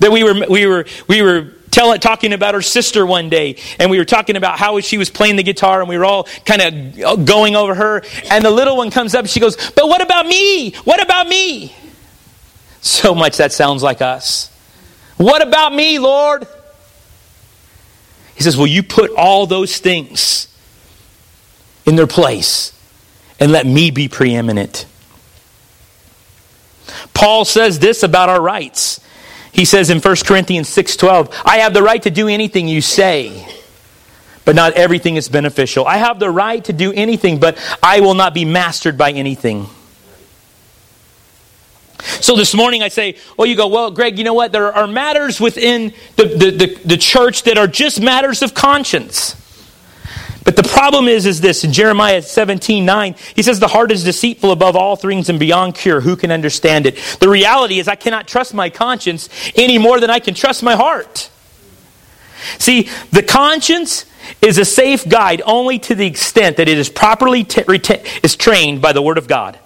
that 0.00 0.12
we 0.12 0.22
were 0.22 0.46
we 0.48 0.66
were 0.66 0.87
we 1.09 1.22
were 1.22 1.53
telling 1.75 2.01
talking 2.01 2.33
about 2.33 2.55
her 2.55 2.63
sister 2.63 3.05
one 3.05 3.29
day 3.29 3.57
and 3.79 3.91
we 3.91 3.99
were 3.99 4.05
talking 4.05 4.37
about 4.37 4.59
how 4.59 4.81
she 4.81 4.97
was 4.97 5.11
playing 5.11 5.37
the 5.37 5.43
guitar 5.43 5.81
and 5.81 5.89
we 5.89 5.99
were 5.99 6.05
all 6.05 6.25
kind 6.45 6.63
of 6.63 7.27
going 7.27 7.57
over 7.57 7.75
her 7.75 8.03
and 8.31 8.45
the 8.45 8.51
little 8.51 8.77
one 8.77 8.91
comes 8.91 9.15
up 9.15 9.27
she 9.27 9.41
goes, 9.41 9.57
"But 9.73 9.89
what 9.89 10.01
about 10.01 10.27
me? 10.27 10.73
What 10.85 11.03
about 11.03 11.27
me?" 11.27 11.75
So 12.81 13.15
much 13.15 13.39
that 13.39 13.51
sounds 13.53 13.83
like 13.83 14.03
us. 14.03 14.51
What 15.17 15.43
about 15.43 15.73
me, 15.75 15.99
Lord? 15.99 16.47
He 18.35 18.43
says, 18.43 18.57
Will 18.57 18.67
you 18.67 18.83
put 18.83 19.11
all 19.13 19.47
those 19.47 19.79
things 19.79 20.49
in 21.87 21.97
their 21.97 22.07
place 22.07 22.73
and 23.39 23.53
let 23.53 23.67
me 23.67 23.91
be 23.91 24.09
preeminent? 24.09 24.87
Paul 27.15 27.45
says 27.45 27.79
this 27.79 28.03
about 28.03 28.29
our 28.29 28.41
rights. 28.41 29.01
He 29.55 29.64
says 29.64 29.88
in 29.88 30.01
1 30.01 30.17
Corinthians 30.27 30.69
6:12, 30.69 31.33
I 31.45 31.59
have 31.59 31.73
the 31.73 31.83
right 31.83 32.03
to 32.03 32.11
do 32.11 32.27
anything 32.27 32.67
you 32.67 32.81
say, 32.81 33.47
but 34.45 34.57
not 34.57 34.73
everything 34.73 35.14
is 35.14 35.29
beneficial. 35.29 35.87
I 35.87 35.99
have 35.99 36.19
the 36.19 36.29
right 36.29 36.62
to 36.64 36.73
do 36.73 36.93
anything, 36.93 37.38
but 37.38 37.57
I 37.81 38.01
will 38.01 38.14
not 38.14 38.35
be 38.35 38.45
mastered 38.45 38.99
by 38.99 39.12
anything. 39.12 39.69
So 42.21 42.37
this 42.37 42.53
morning 42.53 42.83
I 42.83 42.88
say, 42.88 43.17
well, 43.38 43.47
you 43.47 43.57
go, 43.57 43.69
well, 43.69 43.93
Greg, 43.93 44.19
you 44.19 44.25
know 44.25 44.35
what? 44.35 44.51
There 44.51 44.73
are 44.73 44.88
matters 44.88 45.40
within 45.40 45.95
the, 46.17 46.25
the, 46.25 46.51
the, 46.51 46.79
the, 46.85 46.97
church 46.97 47.45
that 47.45 47.57
are 47.57 47.69
just 47.69 48.01
matters 48.01 48.43
of 48.43 48.55
conscience. 48.55 49.37
But 50.45 50.57
the 50.57 50.63
problem 50.63 51.09
is, 51.09 51.25
is 51.25 51.41
this 51.41 51.65
in 51.65 51.73
Jeremiah 51.73 52.21
17, 52.21 52.85
9, 52.85 53.15
he 53.35 53.43
says, 53.43 53.61
The 53.61 53.69
heart 53.69 53.91
is 53.91 54.05
deceitful 54.05 54.53
above 54.53 54.77
all 54.77 54.95
things 54.95 55.31
and 55.31 55.41
beyond 55.41 55.75
cure. 55.75 56.03
Who 56.03 56.17
can 56.17 56.31
understand 56.31 56.87
it? 56.87 56.97
The 57.19 57.31
reality 57.31 57.79
is, 57.79 57.89
I 57.89 57.95
cannot 57.95 58.29
trust 58.29 58.53
my 58.53 58.69
conscience 58.69 59.31
any 59.57 59.79
more 59.79 60.01
than 60.01 60.11
I 60.11 60.19
can 60.19 60.35
trust 60.35 60.63
my 60.63 60.77
heart. 60.77 61.31
See, 62.59 62.91
the 63.11 63.23
conscience 63.23 64.05
is 64.43 64.59
a 64.59 64.67
safe 64.67 65.09
guide 65.09 65.41
only 65.47 65.79
to 65.81 65.95
the 65.95 66.07
extent 66.07 66.59
that 66.59 66.69
it 66.69 66.77
is 66.77 66.91
properly 66.91 67.45
t- 67.45 67.63
is 68.23 68.37
trained 68.37 68.83
by 68.83 68.93
the 68.93 69.01
Word 69.01 69.17
of 69.17 69.27
God. 69.27 69.59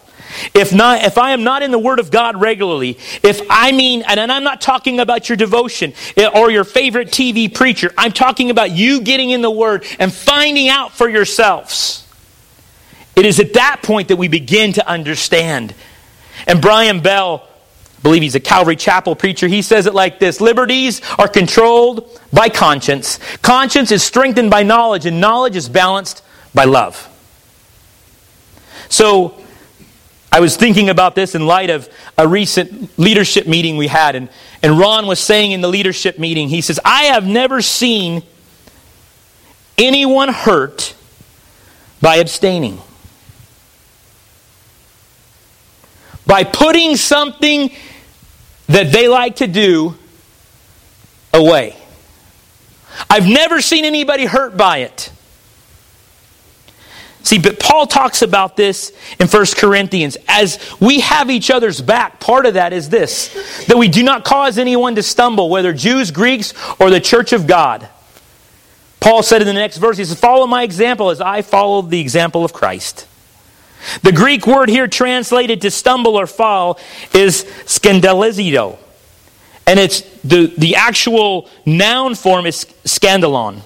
If 0.54 0.72
not, 0.72 1.04
if 1.04 1.18
I 1.18 1.32
am 1.32 1.44
not 1.44 1.62
in 1.62 1.70
the 1.70 1.78
Word 1.78 1.98
of 1.98 2.10
God 2.10 2.40
regularly, 2.40 2.98
if 3.22 3.40
I 3.50 3.72
mean, 3.72 4.02
and 4.06 4.20
I'm 4.20 4.44
not 4.44 4.60
talking 4.60 5.00
about 5.00 5.28
your 5.28 5.36
devotion 5.36 5.92
eh, 6.16 6.28
or 6.34 6.50
your 6.50 6.64
favorite 6.64 7.08
TV 7.08 7.52
preacher, 7.52 7.92
I'm 7.96 8.12
talking 8.12 8.50
about 8.50 8.70
you 8.70 9.00
getting 9.00 9.30
in 9.30 9.42
the 9.42 9.50
Word 9.50 9.84
and 9.98 10.12
finding 10.12 10.68
out 10.68 10.92
for 10.92 11.08
yourselves. 11.08 12.06
It 13.16 13.26
is 13.26 13.40
at 13.40 13.54
that 13.54 13.80
point 13.82 14.08
that 14.08 14.16
we 14.16 14.28
begin 14.28 14.74
to 14.74 14.88
understand. 14.88 15.74
And 16.46 16.62
Brian 16.62 17.00
Bell, 17.00 17.48
I 17.98 18.02
believe 18.02 18.22
he's 18.22 18.36
a 18.36 18.40
Calvary 18.40 18.76
Chapel 18.76 19.16
preacher, 19.16 19.48
he 19.48 19.60
says 19.60 19.86
it 19.86 19.94
like 19.94 20.20
this 20.20 20.40
Liberties 20.40 21.00
are 21.18 21.26
controlled 21.26 22.20
by 22.32 22.48
conscience. 22.48 23.18
Conscience 23.42 23.90
is 23.90 24.02
strengthened 24.04 24.50
by 24.50 24.62
knowledge, 24.62 25.04
and 25.04 25.20
knowledge 25.20 25.56
is 25.56 25.68
balanced 25.68 26.22
by 26.54 26.64
love. 26.64 27.08
So, 28.88 29.34
I 30.30 30.40
was 30.40 30.56
thinking 30.56 30.90
about 30.90 31.14
this 31.14 31.34
in 31.34 31.46
light 31.46 31.70
of 31.70 31.88
a 32.16 32.28
recent 32.28 32.98
leadership 32.98 33.46
meeting 33.46 33.76
we 33.76 33.86
had. 33.86 34.14
And, 34.14 34.28
and 34.62 34.78
Ron 34.78 35.06
was 35.06 35.18
saying 35.18 35.52
in 35.52 35.60
the 35.60 35.68
leadership 35.68 36.18
meeting, 36.18 36.48
he 36.48 36.60
says, 36.60 36.78
I 36.84 37.04
have 37.04 37.26
never 37.26 37.62
seen 37.62 38.22
anyone 39.78 40.28
hurt 40.28 40.94
by 42.02 42.16
abstaining. 42.16 42.80
By 46.26 46.44
putting 46.44 46.96
something 46.96 47.70
that 48.66 48.92
they 48.92 49.08
like 49.08 49.36
to 49.36 49.46
do 49.46 49.96
away. 51.32 51.74
I've 53.08 53.26
never 53.26 53.62
seen 53.62 53.84
anybody 53.84 54.26
hurt 54.26 54.56
by 54.56 54.78
it. 54.78 55.10
See, 57.22 57.38
but 57.38 57.58
Paul 57.58 57.86
talks 57.86 58.22
about 58.22 58.56
this 58.56 58.92
in 59.18 59.26
1 59.28 59.46
Corinthians. 59.56 60.16
As 60.28 60.58
we 60.80 61.00
have 61.00 61.30
each 61.30 61.50
other's 61.50 61.80
back, 61.80 62.20
part 62.20 62.46
of 62.46 62.54
that 62.54 62.72
is 62.72 62.88
this 62.88 63.64
that 63.66 63.76
we 63.76 63.88
do 63.88 64.02
not 64.02 64.24
cause 64.24 64.56
anyone 64.56 64.94
to 64.94 65.02
stumble, 65.02 65.50
whether 65.50 65.72
Jews, 65.72 66.10
Greeks, 66.10 66.54
or 66.78 66.90
the 66.90 67.00
church 67.00 67.32
of 67.32 67.46
God. 67.46 67.88
Paul 69.00 69.22
said 69.22 69.42
in 69.42 69.46
the 69.46 69.52
next 69.52 69.78
verse, 69.78 69.98
he 69.98 70.04
says, 70.04 70.18
Follow 70.18 70.46
my 70.46 70.62
example 70.62 71.10
as 71.10 71.20
I 71.20 71.42
followed 71.42 71.90
the 71.90 72.00
example 72.00 72.44
of 72.44 72.52
Christ. 72.52 73.06
The 74.02 74.12
Greek 74.12 74.46
word 74.46 74.68
here 74.68 74.88
translated 74.88 75.60
to 75.62 75.70
stumble 75.70 76.16
or 76.16 76.26
fall 76.26 76.78
is 77.14 77.44
scandalizo. 77.64 78.78
And 79.66 79.78
it's 79.78 80.00
the, 80.22 80.52
the 80.56 80.76
actual 80.76 81.48
noun 81.64 82.14
form 82.14 82.46
is 82.46 82.64
scandalon. 82.84 83.60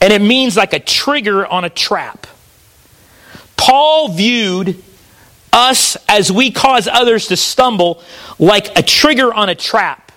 And 0.00 0.12
it 0.12 0.22
means 0.22 0.56
like 0.56 0.72
a 0.72 0.80
trigger 0.80 1.46
on 1.46 1.64
a 1.64 1.70
trap. 1.70 2.26
Paul 3.58 4.08
viewed 4.08 4.82
us 5.52 5.96
as 6.08 6.32
we 6.32 6.50
cause 6.50 6.88
others 6.88 7.26
to 7.26 7.36
stumble 7.36 8.02
like 8.38 8.78
a 8.78 8.82
trigger 8.82 9.34
on 9.34 9.50
a 9.50 9.54
trap. 9.54 10.12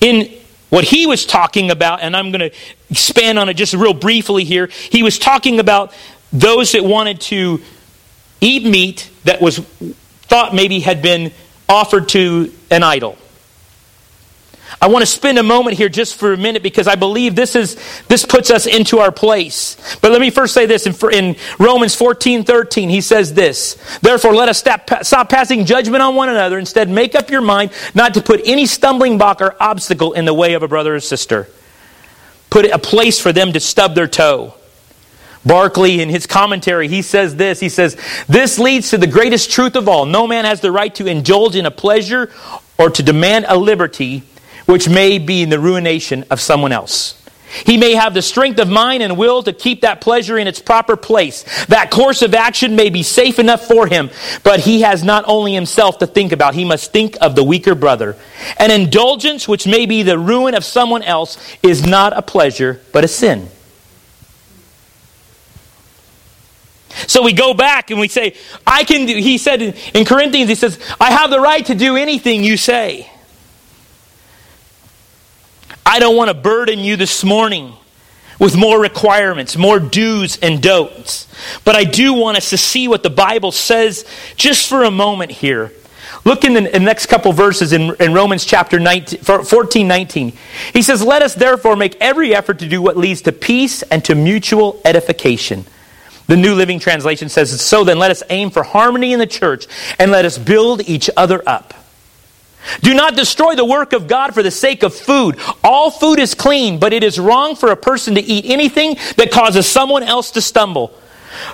In 0.00 0.30
what 0.68 0.84
he 0.84 1.06
was 1.06 1.26
talking 1.26 1.70
about, 1.70 2.00
and 2.02 2.16
I'm 2.16 2.30
going 2.30 2.50
to 2.50 2.56
expand 2.90 3.38
on 3.38 3.48
it 3.48 3.54
just 3.54 3.74
real 3.74 3.94
briefly 3.94 4.44
here, 4.44 4.68
he 4.90 5.02
was 5.02 5.18
talking 5.18 5.58
about 5.58 5.94
those 6.32 6.72
that 6.72 6.84
wanted 6.84 7.20
to 7.22 7.60
eat 8.40 8.64
meat 8.64 9.10
that 9.24 9.40
was 9.40 9.58
thought 9.58 10.54
maybe 10.54 10.80
had 10.80 11.02
been 11.02 11.32
offered 11.68 12.08
to 12.10 12.52
an 12.70 12.82
idol. 12.82 13.16
I 14.80 14.88
want 14.88 15.02
to 15.02 15.06
spend 15.06 15.38
a 15.38 15.42
moment 15.42 15.76
here 15.76 15.88
just 15.88 16.16
for 16.16 16.32
a 16.32 16.36
minute 16.36 16.62
because 16.62 16.86
I 16.86 16.94
believe 16.94 17.34
this 17.34 17.54
is 17.54 17.76
this 18.08 18.24
puts 18.24 18.50
us 18.50 18.66
into 18.66 18.98
our 18.98 19.12
place. 19.12 19.76
But 20.00 20.12
let 20.12 20.20
me 20.20 20.30
first 20.30 20.54
say 20.54 20.66
this 20.66 20.86
in, 20.86 20.94
in 21.12 21.36
Romans 21.58 21.94
14, 21.94 22.44
13, 22.44 22.88
he 22.88 23.00
says 23.00 23.34
this. 23.34 23.74
Therefore, 24.00 24.34
let 24.34 24.48
us 24.48 24.58
stop, 24.58 24.88
stop 25.02 25.28
passing 25.28 25.64
judgment 25.64 26.02
on 26.02 26.14
one 26.14 26.28
another. 26.28 26.58
Instead, 26.58 26.88
make 26.88 27.14
up 27.14 27.30
your 27.30 27.40
mind 27.40 27.72
not 27.94 28.14
to 28.14 28.22
put 28.22 28.40
any 28.44 28.66
stumbling 28.66 29.18
block 29.18 29.40
or 29.40 29.56
obstacle 29.60 30.12
in 30.12 30.24
the 30.24 30.34
way 30.34 30.54
of 30.54 30.62
a 30.62 30.68
brother 30.68 30.94
or 30.94 31.00
sister. 31.00 31.48
Put 32.50 32.66
a 32.66 32.78
place 32.78 33.18
for 33.18 33.32
them 33.32 33.52
to 33.52 33.60
stub 33.60 33.94
their 33.94 34.08
toe. 34.08 34.54
Barclay, 35.44 35.98
in 35.98 36.08
his 36.08 36.26
commentary, 36.26 36.86
he 36.86 37.02
says 37.02 37.34
this. 37.36 37.58
He 37.58 37.68
says, 37.68 37.96
This 38.28 38.58
leads 38.58 38.90
to 38.90 38.98
the 38.98 39.06
greatest 39.06 39.50
truth 39.50 39.74
of 39.74 39.88
all. 39.88 40.06
No 40.06 40.26
man 40.26 40.44
has 40.44 40.60
the 40.60 40.70
right 40.70 40.94
to 40.96 41.06
indulge 41.06 41.56
in 41.56 41.66
a 41.66 41.70
pleasure 41.70 42.30
or 42.78 42.90
to 42.90 43.02
demand 43.02 43.46
a 43.48 43.56
liberty 43.56 44.22
which 44.66 44.88
may 44.88 45.18
be 45.18 45.42
in 45.42 45.50
the 45.50 45.58
ruination 45.58 46.24
of 46.30 46.40
someone 46.40 46.72
else. 46.72 47.18
He 47.66 47.76
may 47.76 47.94
have 47.94 48.14
the 48.14 48.22
strength 48.22 48.58
of 48.58 48.68
mind 48.68 49.02
and 49.02 49.18
will 49.18 49.42
to 49.42 49.52
keep 49.52 49.82
that 49.82 50.00
pleasure 50.00 50.38
in 50.38 50.48
its 50.48 50.60
proper 50.60 50.96
place. 50.96 51.44
That 51.66 51.90
course 51.90 52.22
of 52.22 52.34
action 52.34 52.76
may 52.76 52.88
be 52.88 53.02
safe 53.02 53.38
enough 53.38 53.66
for 53.66 53.86
him, 53.86 54.10
but 54.42 54.60
he 54.60 54.80
has 54.82 55.04
not 55.04 55.24
only 55.26 55.52
himself 55.52 55.98
to 55.98 56.06
think 56.06 56.32
about, 56.32 56.54
he 56.54 56.64
must 56.64 56.92
think 56.92 57.16
of 57.20 57.36
the 57.36 57.44
weaker 57.44 57.74
brother. 57.74 58.16
An 58.58 58.70
indulgence 58.70 59.46
which 59.46 59.66
may 59.66 59.84
be 59.84 60.02
the 60.02 60.18
ruin 60.18 60.54
of 60.54 60.64
someone 60.64 61.02
else 61.02 61.36
is 61.62 61.86
not 61.86 62.16
a 62.16 62.22
pleasure, 62.22 62.80
but 62.90 63.04
a 63.04 63.08
sin. 63.08 63.48
So 67.06 67.22
we 67.22 67.32
go 67.32 67.52
back 67.52 67.90
and 67.90 68.00
we 68.00 68.08
say, 68.08 68.34
I 68.66 68.84
can 68.84 69.06
do, 69.06 69.16
he 69.16 69.36
said 69.36 69.60
in 69.60 70.04
Corinthians, 70.04 70.48
he 70.48 70.54
says, 70.54 70.78
I 71.00 71.10
have 71.10 71.30
the 71.30 71.40
right 71.40 71.64
to 71.66 71.74
do 71.74 71.96
anything 71.96 72.44
you 72.44 72.56
say. 72.56 73.11
I 75.84 75.98
don't 75.98 76.16
want 76.16 76.28
to 76.28 76.34
burden 76.34 76.80
you 76.80 76.96
this 76.96 77.24
morning 77.24 77.74
with 78.38 78.56
more 78.56 78.80
requirements, 78.80 79.56
more 79.56 79.78
do's 79.78 80.36
and 80.38 80.62
don'ts. 80.62 81.28
But 81.64 81.76
I 81.76 81.84
do 81.84 82.12
want 82.14 82.36
us 82.36 82.50
to 82.50 82.56
see 82.56 82.88
what 82.88 83.02
the 83.02 83.10
Bible 83.10 83.52
says 83.52 84.04
just 84.36 84.68
for 84.68 84.84
a 84.84 84.90
moment 84.90 85.30
here. 85.30 85.72
Look 86.24 86.44
in 86.44 86.54
the, 86.54 86.78
next 86.78 87.06
couple 87.06 87.32
verses 87.32 87.72
in, 87.72 87.94
in 88.00 88.12
Romans 88.12 88.44
chapter 88.44 88.78
19, 88.78 89.20
14, 89.20 89.88
19. 89.88 90.32
He 90.72 90.82
says, 90.82 91.02
Let 91.02 91.22
us 91.22 91.34
therefore 91.34 91.74
make 91.74 91.96
every 92.00 92.34
effort 92.34 92.60
to 92.60 92.68
do 92.68 92.80
what 92.80 92.96
leads 92.96 93.22
to 93.22 93.32
peace 93.32 93.82
and 93.82 94.04
to 94.04 94.14
mutual 94.14 94.80
edification. 94.84 95.64
The 96.26 96.36
New 96.36 96.54
Living 96.54 96.78
Translation 96.78 97.28
says, 97.28 97.60
So 97.60 97.82
then 97.82 97.98
let 97.98 98.10
us 98.10 98.22
aim 98.30 98.50
for 98.50 98.62
harmony 98.62 99.12
in 99.12 99.18
the 99.18 99.26
church 99.26 99.66
and 99.98 100.10
let 100.10 100.24
us 100.24 100.38
build 100.38 100.88
each 100.88 101.10
other 101.16 101.42
up. 101.46 101.74
Do 102.80 102.94
not 102.94 103.16
destroy 103.16 103.54
the 103.54 103.64
work 103.64 103.92
of 103.92 104.06
God 104.06 104.34
for 104.34 104.42
the 104.42 104.50
sake 104.50 104.82
of 104.82 104.94
food. 104.94 105.38
All 105.64 105.90
food 105.90 106.18
is 106.18 106.34
clean, 106.34 106.78
but 106.78 106.92
it 106.92 107.02
is 107.02 107.18
wrong 107.18 107.56
for 107.56 107.70
a 107.70 107.76
person 107.76 108.14
to 108.14 108.20
eat 108.20 108.46
anything 108.46 108.96
that 109.16 109.30
causes 109.30 109.66
someone 109.66 110.02
else 110.02 110.30
to 110.32 110.40
stumble. 110.40 110.88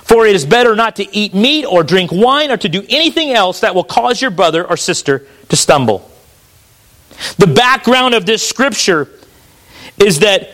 For 0.03 0.27
it 0.27 0.35
is 0.35 0.45
better 0.45 0.75
not 0.75 0.97
to 0.97 1.15
eat 1.15 1.33
meat 1.33 1.65
or 1.65 1.83
drink 1.83 2.11
wine 2.11 2.51
or 2.51 2.57
to 2.57 2.69
do 2.69 2.83
anything 2.89 3.31
else 3.31 3.61
that 3.61 3.73
will 3.73 3.83
cause 3.83 4.21
your 4.21 4.31
brother 4.31 4.65
or 4.65 4.77
sister 4.77 5.25
to 5.49 5.55
stumble. 5.55 6.09
The 7.37 7.47
background 7.47 8.13
of 8.13 8.25
this 8.25 8.47
scripture 8.47 9.09
is 9.97 10.19
that 10.19 10.49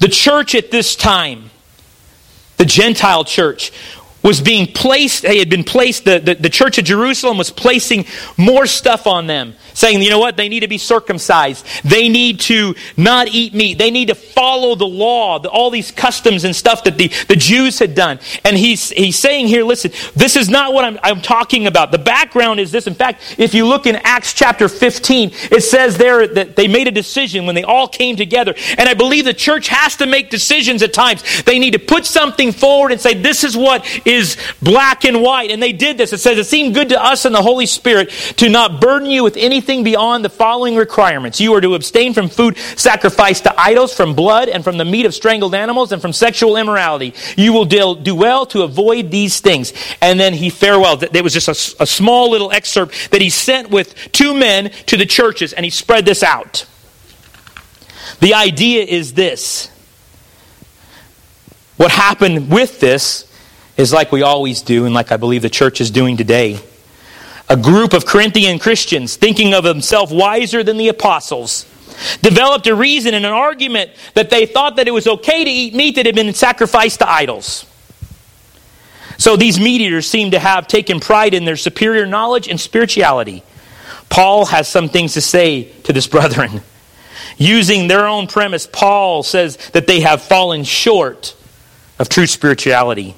the 0.00 0.08
church 0.08 0.54
at 0.54 0.70
this 0.70 0.96
time, 0.96 1.50
the 2.56 2.64
Gentile 2.64 3.24
church, 3.24 3.72
was 4.22 4.40
being 4.40 4.66
placed, 4.66 5.22
they 5.22 5.38
had 5.38 5.48
been 5.48 5.64
placed, 5.64 6.04
the, 6.04 6.18
the, 6.18 6.34
the, 6.34 6.50
church 6.50 6.78
of 6.78 6.84
Jerusalem 6.84 7.38
was 7.38 7.50
placing 7.50 8.04
more 8.36 8.66
stuff 8.66 9.06
on 9.06 9.26
them, 9.26 9.54
saying, 9.78 10.02
you 10.02 10.10
know 10.10 10.18
what, 10.18 10.36
they 10.36 10.48
need 10.48 10.60
to 10.60 10.68
be 10.68 10.78
circumcised. 10.78 11.64
They 11.84 12.08
need 12.08 12.40
to 12.40 12.74
not 12.96 13.28
eat 13.28 13.54
meat. 13.54 13.78
They 13.78 13.90
need 13.90 14.08
to 14.08 14.14
follow 14.14 14.74
the 14.74 14.86
law, 14.86 15.38
the, 15.38 15.48
all 15.48 15.70
these 15.70 15.90
customs 15.90 16.44
and 16.44 16.54
stuff 16.54 16.84
that 16.84 16.98
the, 16.98 17.08
the 17.28 17.36
Jews 17.36 17.78
had 17.78 17.94
done. 17.94 18.18
And 18.44 18.56
he's, 18.56 18.90
he's 18.90 19.18
saying 19.18 19.48
here, 19.48 19.64
listen, 19.64 19.92
this 20.14 20.36
is 20.36 20.48
not 20.48 20.72
what 20.72 20.84
I'm, 20.84 20.98
I'm 21.02 21.20
talking 21.20 21.66
about. 21.66 21.92
The 21.92 21.98
background 21.98 22.60
is 22.60 22.72
this. 22.72 22.86
In 22.86 22.94
fact, 22.94 23.36
if 23.38 23.54
you 23.54 23.66
look 23.66 23.86
in 23.86 23.96
Acts 23.96 24.32
chapter 24.32 24.68
15, 24.68 25.30
it 25.50 25.62
says 25.62 25.96
there 25.96 26.26
that 26.26 26.56
they 26.56 26.68
made 26.68 26.88
a 26.88 26.92
decision 26.92 27.46
when 27.46 27.54
they 27.54 27.64
all 27.64 27.88
came 27.88 28.16
together. 28.16 28.54
And 28.76 28.88
I 28.88 28.94
believe 28.94 29.24
the 29.24 29.34
church 29.34 29.68
has 29.68 29.96
to 29.96 30.06
make 30.06 30.30
decisions 30.30 30.82
at 30.82 30.92
times. 30.92 31.42
They 31.42 31.58
need 31.58 31.72
to 31.72 31.78
put 31.78 32.04
something 32.04 32.52
forward 32.52 32.92
and 32.92 33.00
say, 33.00 33.14
this 33.14 33.44
is 33.44 33.56
what 33.56 33.86
is 34.06 34.36
black 34.62 35.04
and 35.04 35.22
white. 35.22 35.50
And 35.50 35.62
they 35.62 35.72
did 35.72 35.98
this. 35.98 36.12
It 36.12 36.18
says, 36.18 36.38
It 36.38 36.44
seemed 36.44 36.74
good 36.74 36.88
to 36.90 37.02
us 37.02 37.24
and 37.24 37.34
the 37.34 37.42
Holy 37.42 37.66
Spirit 37.66 38.10
to 38.38 38.48
not 38.48 38.80
burden 38.80 39.08
you 39.08 39.22
with 39.22 39.36
anything 39.36 39.67
beyond 39.68 40.24
the 40.24 40.30
following 40.30 40.76
requirements. 40.76 41.40
You 41.40 41.52
are 41.54 41.60
to 41.60 41.74
abstain 41.74 42.14
from 42.14 42.28
food 42.28 42.56
sacrificed 42.76 43.44
to 43.44 43.60
idols, 43.60 43.94
from 43.94 44.14
blood, 44.14 44.48
and 44.48 44.64
from 44.64 44.78
the 44.78 44.84
meat 44.84 45.04
of 45.04 45.14
strangled 45.14 45.54
animals, 45.54 45.92
and 45.92 46.00
from 46.00 46.12
sexual 46.12 46.56
immorality. 46.56 47.14
You 47.36 47.52
will 47.52 47.66
do 47.66 48.14
well 48.14 48.46
to 48.46 48.62
avoid 48.62 49.10
these 49.10 49.40
things. 49.40 49.72
And 50.00 50.18
then 50.18 50.32
he 50.32 50.48
farewelled. 50.48 51.12
There 51.12 51.22
was 51.22 51.34
just 51.34 51.48
a, 51.48 51.82
a 51.82 51.86
small 51.86 52.30
little 52.30 52.50
excerpt 52.50 53.10
that 53.10 53.20
he 53.20 53.30
sent 53.30 53.70
with 53.70 53.94
two 54.12 54.34
men 54.34 54.70
to 54.86 54.96
the 54.96 55.06
churches, 55.06 55.52
and 55.52 55.64
he 55.64 55.70
spread 55.70 56.06
this 56.06 56.22
out. 56.22 56.66
The 58.20 58.34
idea 58.34 58.84
is 58.84 59.12
this. 59.12 59.70
What 61.76 61.92
happened 61.92 62.50
with 62.50 62.80
this 62.80 63.30
is 63.76 63.92
like 63.92 64.10
we 64.10 64.22
always 64.22 64.62
do, 64.62 64.86
and 64.86 64.94
like 64.94 65.12
I 65.12 65.16
believe 65.18 65.42
the 65.42 65.50
church 65.50 65.80
is 65.80 65.90
doing 65.90 66.16
today. 66.16 66.58
A 67.50 67.56
group 67.56 67.92
of 67.92 68.04
Corinthian 68.04 68.58
Christians, 68.58 69.16
thinking 69.16 69.54
of 69.54 69.64
themselves 69.64 70.12
wiser 70.12 70.62
than 70.62 70.76
the 70.76 70.88
apostles, 70.88 71.64
developed 72.20 72.66
a 72.66 72.74
reason 72.74 73.14
and 73.14 73.24
an 73.24 73.32
argument 73.32 73.90
that 74.14 74.30
they 74.30 74.46
thought 74.46 74.76
that 74.76 74.86
it 74.86 74.92
was 74.92 75.06
okay 75.06 75.44
to 75.44 75.50
eat 75.50 75.74
meat 75.74 75.96
that 75.96 76.06
had 76.06 76.14
been 76.14 76.32
sacrificed 76.34 77.00
to 77.00 77.10
idols. 77.10 77.64
So 79.16 79.36
these 79.36 79.58
meat 79.58 79.80
eaters 79.80 80.08
seem 80.08 80.30
to 80.30 80.38
have 80.38 80.68
taken 80.68 81.00
pride 81.00 81.34
in 81.34 81.44
their 81.44 81.56
superior 81.56 82.06
knowledge 82.06 82.48
and 82.48 82.60
spirituality. 82.60 83.42
Paul 84.08 84.46
has 84.46 84.68
some 84.68 84.88
things 84.88 85.14
to 85.14 85.20
say 85.20 85.64
to 85.82 85.92
this 85.92 86.06
brethren. 86.06 86.62
Using 87.36 87.88
their 87.88 88.06
own 88.06 88.26
premise, 88.26 88.66
Paul 88.66 89.22
says 89.22 89.56
that 89.72 89.86
they 89.86 90.00
have 90.00 90.22
fallen 90.22 90.64
short 90.64 91.36
of 91.98 92.08
true 92.08 92.26
spirituality. 92.26 93.14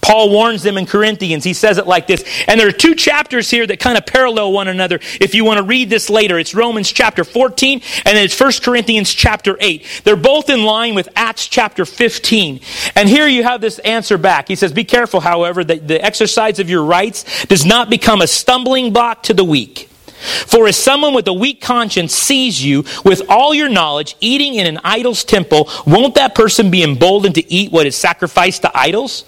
Paul 0.00 0.30
warns 0.30 0.62
them 0.62 0.78
in 0.78 0.86
Corinthians. 0.86 1.44
He 1.44 1.52
says 1.52 1.78
it 1.78 1.86
like 1.86 2.06
this. 2.06 2.24
And 2.46 2.58
there 2.58 2.68
are 2.68 2.72
two 2.72 2.94
chapters 2.94 3.50
here 3.50 3.66
that 3.66 3.80
kind 3.80 3.96
of 3.98 4.06
parallel 4.06 4.52
one 4.52 4.68
another 4.68 5.00
if 5.20 5.34
you 5.34 5.44
want 5.44 5.58
to 5.58 5.64
read 5.64 5.90
this 5.90 6.10
later. 6.10 6.38
It's 6.38 6.54
Romans 6.54 6.90
chapter 6.90 7.24
14 7.24 7.80
and 8.04 8.18
it's 8.18 8.38
1 8.38 8.52
Corinthians 8.62 9.12
chapter 9.12 9.56
8. 9.60 10.02
They're 10.04 10.16
both 10.16 10.50
in 10.50 10.64
line 10.64 10.94
with 10.94 11.08
Acts 11.16 11.46
chapter 11.46 11.84
15. 11.84 12.60
And 12.96 13.08
here 13.08 13.26
you 13.26 13.42
have 13.42 13.60
this 13.60 13.78
answer 13.80 14.18
back. 14.18 14.48
He 14.48 14.56
says, 14.56 14.72
Be 14.72 14.84
careful, 14.84 15.20
however, 15.20 15.64
that 15.64 15.88
the 15.88 16.02
exercise 16.04 16.58
of 16.58 16.70
your 16.70 16.84
rights 16.84 17.44
does 17.46 17.64
not 17.64 17.90
become 17.90 18.20
a 18.20 18.26
stumbling 18.26 18.92
block 18.92 19.22
to 19.24 19.34
the 19.34 19.44
weak. 19.44 19.88
For 20.20 20.68
if 20.68 20.74
someone 20.74 21.14
with 21.14 21.26
a 21.28 21.32
weak 21.32 21.62
conscience 21.62 22.14
sees 22.14 22.62
you 22.62 22.84
with 23.04 23.22
all 23.30 23.54
your 23.54 23.70
knowledge 23.70 24.16
eating 24.20 24.54
in 24.54 24.66
an 24.66 24.78
idol's 24.84 25.24
temple, 25.24 25.70
won't 25.86 26.14
that 26.16 26.34
person 26.34 26.70
be 26.70 26.82
emboldened 26.82 27.36
to 27.36 27.52
eat 27.52 27.72
what 27.72 27.86
is 27.86 27.96
sacrificed 27.96 28.62
to 28.62 28.78
idols? 28.78 29.24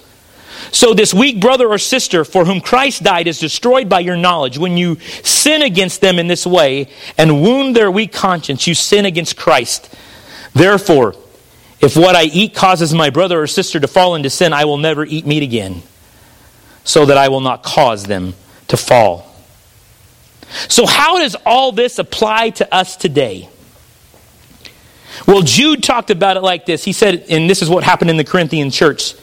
So, 0.71 0.93
this 0.93 1.13
weak 1.13 1.39
brother 1.39 1.67
or 1.67 1.77
sister 1.77 2.25
for 2.25 2.45
whom 2.45 2.61
Christ 2.61 3.03
died 3.03 3.27
is 3.27 3.39
destroyed 3.39 3.89
by 3.89 3.99
your 3.99 4.17
knowledge. 4.17 4.57
When 4.57 4.77
you 4.77 4.97
sin 5.23 5.61
against 5.61 6.01
them 6.01 6.19
in 6.19 6.27
this 6.27 6.45
way 6.45 6.89
and 7.17 7.41
wound 7.41 7.75
their 7.75 7.91
weak 7.91 8.11
conscience, 8.11 8.67
you 8.67 8.73
sin 8.73 9.05
against 9.05 9.37
Christ. 9.37 9.93
Therefore, 10.53 11.15
if 11.79 11.97
what 11.97 12.15
I 12.15 12.23
eat 12.23 12.55
causes 12.55 12.93
my 12.93 13.09
brother 13.09 13.41
or 13.41 13.47
sister 13.47 13.79
to 13.79 13.87
fall 13.87 14.15
into 14.15 14.29
sin, 14.29 14.53
I 14.53 14.65
will 14.65 14.77
never 14.77 15.05
eat 15.05 15.25
meat 15.25 15.43
again, 15.43 15.83
so 16.83 17.05
that 17.05 17.17
I 17.17 17.29
will 17.29 17.41
not 17.41 17.63
cause 17.63 18.05
them 18.05 18.33
to 18.69 18.77
fall. 18.77 19.33
So, 20.69 20.85
how 20.85 21.19
does 21.19 21.35
all 21.45 21.71
this 21.71 21.99
apply 21.99 22.51
to 22.51 22.73
us 22.73 22.95
today? 22.95 23.49
Well, 25.27 25.41
Jude 25.41 25.83
talked 25.83 26.09
about 26.09 26.37
it 26.37 26.41
like 26.41 26.65
this. 26.65 26.83
He 26.83 26.93
said, 26.93 27.25
and 27.29 27.49
this 27.49 27.61
is 27.61 27.69
what 27.69 27.83
happened 27.83 28.09
in 28.09 28.17
the 28.17 28.23
Corinthian 28.23 28.71
church. 28.71 29.15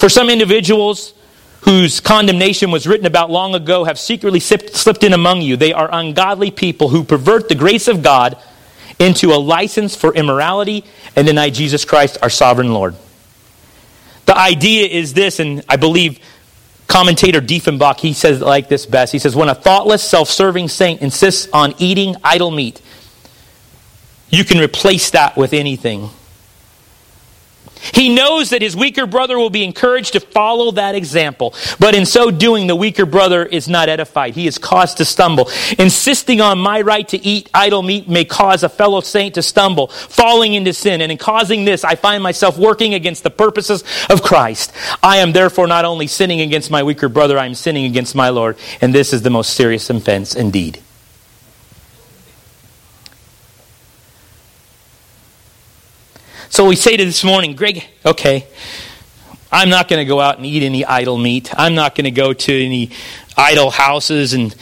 For 0.00 0.08
some 0.08 0.30
individuals 0.30 1.12
whose 1.60 2.00
condemnation 2.00 2.70
was 2.70 2.86
written 2.86 3.04
about 3.04 3.30
long 3.30 3.54
ago 3.54 3.84
have 3.84 3.98
secretly 3.98 4.40
slipped 4.40 5.04
in 5.04 5.12
among 5.12 5.42
you. 5.42 5.58
They 5.58 5.74
are 5.74 5.90
ungodly 5.92 6.50
people 6.50 6.88
who 6.88 7.04
pervert 7.04 7.50
the 7.50 7.54
grace 7.54 7.86
of 7.86 8.02
God 8.02 8.38
into 8.98 9.34
a 9.34 9.36
license 9.36 9.94
for 9.94 10.14
immorality 10.14 10.86
and 11.16 11.26
deny 11.26 11.50
Jesus 11.50 11.84
Christ, 11.84 12.16
our 12.22 12.30
sovereign 12.30 12.72
Lord. 12.72 12.96
The 14.24 14.34
idea 14.34 14.86
is 14.86 15.12
this, 15.12 15.38
and 15.38 15.62
I 15.68 15.76
believe 15.76 16.18
commentator 16.86 17.42
Deffinbaugh, 17.42 18.00
he 18.00 18.14
says 18.14 18.40
like 18.40 18.70
this 18.70 18.86
best. 18.86 19.12
He 19.12 19.18
says, 19.18 19.36
When 19.36 19.50
a 19.50 19.54
thoughtless, 19.54 20.02
self 20.02 20.30
serving 20.30 20.68
saint 20.68 21.02
insists 21.02 21.46
on 21.52 21.74
eating 21.76 22.16
idol 22.24 22.50
meat, 22.50 22.80
you 24.30 24.44
can 24.44 24.60
replace 24.60 25.10
that 25.10 25.36
with 25.36 25.52
anything. 25.52 26.08
He 27.94 28.14
knows 28.14 28.50
that 28.50 28.62
his 28.62 28.76
weaker 28.76 29.06
brother 29.06 29.38
will 29.38 29.50
be 29.50 29.64
encouraged 29.64 30.12
to 30.12 30.20
follow 30.20 30.70
that 30.72 30.94
example. 30.94 31.54
But 31.78 31.94
in 31.94 32.06
so 32.06 32.30
doing, 32.30 32.66
the 32.66 32.76
weaker 32.76 33.06
brother 33.06 33.44
is 33.44 33.68
not 33.68 33.88
edified. 33.88 34.34
He 34.34 34.46
is 34.46 34.58
caused 34.58 34.98
to 34.98 35.04
stumble. 35.04 35.50
Insisting 35.78 36.40
on 36.40 36.58
my 36.58 36.80
right 36.80 37.06
to 37.08 37.18
eat 37.24 37.48
idol 37.54 37.82
meat 37.82 38.08
may 38.08 38.24
cause 38.24 38.62
a 38.62 38.68
fellow 38.68 39.00
saint 39.00 39.34
to 39.34 39.42
stumble, 39.42 39.88
falling 39.88 40.54
into 40.54 40.72
sin. 40.72 41.00
And 41.00 41.10
in 41.10 41.18
causing 41.18 41.64
this, 41.64 41.84
I 41.84 41.94
find 41.94 42.22
myself 42.22 42.58
working 42.58 42.94
against 42.94 43.22
the 43.22 43.30
purposes 43.30 43.84
of 44.08 44.22
Christ. 44.22 44.72
I 45.02 45.18
am 45.18 45.32
therefore 45.32 45.66
not 45.66 45.84
only 45.84 46.06
sinning 46.06 46.40
against 46.40 46.70
my 46.70 46.82
weaker 46.82 47.08
brother, 47.08 47.38
I 47.38 47.46
am 47.46 47.54
sinning 47.54 47.84
against 47.86 48.14
my 48.14 48.28
Lord. 48.28 48.56
And 48.80 48.94
this 48.94 49.12
is 49.12 49.22
the 49.22 49.30
most 49.30 49.54
serious 49.54 49.88
offense 49.90 50.34
indeed. 50.34 50.80
So 56.50 56.66
we 56.66 56.74
say 56.74 56.96
to 56.96 57.04
this 57.04 57.22
morning, 57.22 57.54
Greg, 57.54 57.84
okay, 58.04 58.44
I'm 59.52 59.68
not 59.68 59.86
going 59.86 60.00
to 60.00 60.04
go 60.04 60.20
out 60.20 60.36
and 60.36 60.44
eat 60.44 60.64
any 60.64 60.84
idol 60.84 61.16
meat. 61.16 61.48
I'm 61.56 61.76
not 61.76 61.94
going 61.94 62.06
to 62.06 62.10
go 62.10 62.32
to 62.32 62.64
any 62.64 62.90
idol 63.36 63.70
houses 63.70 64.32
and 64.32 64.54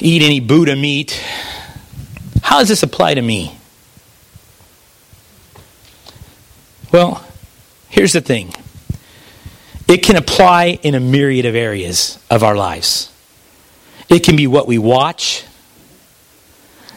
eat 0.00 0.22
any 0.22 0.40
Buddha 0.40 0.74
meat. 0.74 1.22
How 2.42 2.60
does 2.60 2.68
this 2.68 2.82
apply 2.82 3.12
to 3.14 3.20
me? 3.20 3.54
Well, 6.90 7.22
here's 7.90 8.14
the 8.14 8.22
thing 8.22 8.54
it 9.86 9.98
can 9.98 10.16
apply 10.16 10.78
in 10.82 10.94
a 10.94 11.00
myriad 11.00 11.44
of 11.44 11.54
areas 11.54 12.18
of 12.30 12.42
our 12.42 12.56
lives. 12.56 13.12
It 14.08 14.20
can 14.20 14.36
be 14.36 14.46
what 14.46 14.66
we 14.66 14.78
watch, 14.78 15.44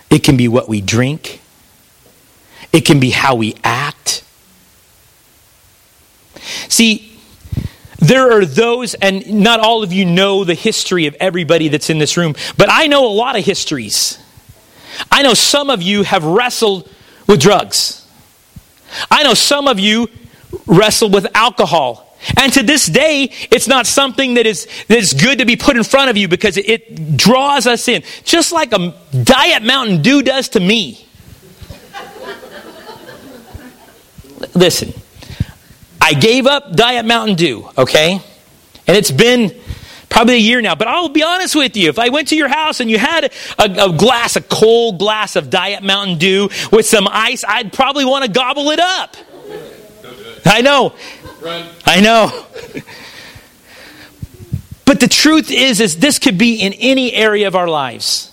it 0.09 0.23
can 0.23 0.37
be 0.37 0.47
what 0.47 0.69
we 0.69 0.79
drink, 0.79 1.41
it 2.75 2.83
can 2.83 2.99
be 2.99 3.09
how 3.09 3.35
we 3.35 3.55
act. 3.63 4.21
See, 6.67 7.17
there 7.99 8.33
are 8.33 8.43
those, 8.45 8.95
and 8.95 9.41
not 9.41 9.61
all 9.61 9.81
of 9.81 9.93
you 9.93 10.05
know 10.05 10.43
the 10.43 10.55
history 10.55 11.07
of 11.07 11.15
everybody 11.21 11.69
that's 11.69 11.89
in 11.89 11.99
this 11.99 12.17
room, 12.17 12.35
but 12.57 12.67
I 12.69 12.87
know 12.87 13.05
a 13.07 13.15
lot 13.15 13.37
of 13.37 13.45
histories. 13.45 14.19
I 15.09 15.21
know 15.21 15.33
some 15.33 15.69
of 15.69 15.81
you 15.81 16.03
have 16.03 16.25
wrestled 16.25 16.91
with 17.27 17.39
drugs. 17.39 18.05
I 19.09 19.23
know 19.23 19.35
some 19.35 19.69
of 19.69 19.79
you 19.79 20.09
wrestle 20.67 21.09
with 21.09 21.27
alcohol. 21.33 22.17
And 22.35 22.51
to 22.53 22.63
this 22.63 22.87
day, 22.87 23.31
it's 23.51 23.69
not 23.69 23.87
something 23.87 24.33
that 24.33 24.45
is, 24.45 24.67
that 24.89 24.97
is 24.97 25.13
good 25.13 25.39
to 25.39 25.45
be 25.45 25.55
put 25.55 25.77
in 25.77 25.83
front 25.85 26.09
of 26.09 26.17
you 26.17 26.27
because 26.27 26.57
it, 26.57 26.69
it 26.69 27.17
draws 27.17 27.67
us 27.67 27.87
in. 27.87 28.03
Just 28.25 28.51
like 28.51 28.73
a 28.73 28.93
Diet 29.23 29.63
Mountain 29.63 30.01
Dew 30.01 30.21
does 30.23 30.49
to 30.49 30.59
me. 30.59 31.04
Listen, 34.55 34.93
I 35.99 36.13
gave 36.13 36.47
up 36.47 36.73
Diet 36.73 37.05
Mountain 37.05 37.35
Dew, 37.35 37.69
okay? 37.77 38.21
And 38.87 38.97
it's 38.97 39.11
been 39.11 39.53
probably 40.09 40.35
a 40.35 40.39
year 40.39 40.61
now. 40.61 40.75
But 40.75 40.87
I'll 40.87 41.09
be 41.09 41.23
honest 41.23 41.55
with 41.55 41.75
you. 41.75 41.89
If 41.89 41.99
I 41.99 42.09
went 42.09 42.29
to 42.29 42.35
your 42.35 42.47
house 42.47 42.79
and 42.79 42.89
you 42.89 42.97
had 42.97 43.25
a, 43.25 43.31
a, 43.59 43.91
glass, 43.91 44.37
a 44.37 44.41
cold 44.41 44.97
glass 44.97 45.35
of 45.35 45.49
Diet 45.49 45.83
Mountain 45.83 46.19
Dew 46.19 46.49
with 46.71 46.85
some 46.85 47.07
ice, 47.09 47.43
I'd 47.45 47.73
probably 47.73 48.05
want 48.05 48.23
to 48.23 48.31
gobble 48.31 48.69
it 48.71 48.79
up. 48.79 49.17
I 50.45 50.61
know. 50.61 50.93
Run. 51.41 51.67
I 51.85 52.01
know. 52.01 52.45
but 54.85 54.99
the 54.99 55.07
truth 55.07 55.51
is, 55.51 55.81
is 55.81 55.97
this 55.97 56.19
could 56.19 56.37
be 56.37 56.61
in 56.61 56.73
any 56.73 57.13
area 57.13 57.47
of 57.47 57.55
our 57.55 57.67
lives. 57.67 58.31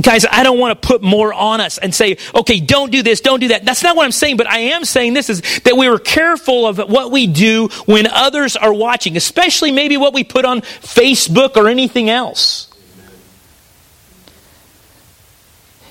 Guys, 0.00 0.26
I 0.30 0.42
don't 0.42 0.58
want 0.58 0.80
to 0.80 0.86
put 0.86 1.02
more 1.02 1.32
on 1.32 1.60
us 1.60 1.78
and 1.78 1.94
say, 1.94 2.18
okay, 2.34 2.60
don't 2.60 2.92
do 2.92 3.02
this, 3.02 3.22
don't 3.22 3.40
do 3.40 3.48
that. 3.48 3.64
That's 3.64 3.82
not 3.82 3.96
what 3.96 4.04
I'm 4.04 4.12
saying, 4.12 4.36
but 4.36 4.46
I 4.46 4.58
am 4.58 4.84
saying 4.84 5.14
this 5.14 5.30
is 5.30 5.40
that 5.60 5.76
we 5.76 5.88
were 5.88 5.98
careful 5.98 6.66
of 6.66 6.78
what 6.78 7.10
we 7.10 7.26
do 7.26 7.68
when 7.86 8.06
others 8.06 8.56
are 8.56 8.72
watching, 8.74 9.16
especially 9.16 9.72
maybe 9.72 9.96
what 9.96 10.12
we 10.12 10.22
put 10.22 10.44
on 10.44 10.60
Facebook 10.60 11.56
or 11.56 11.68
anything 11.68 12.10
else. 12.10 12.68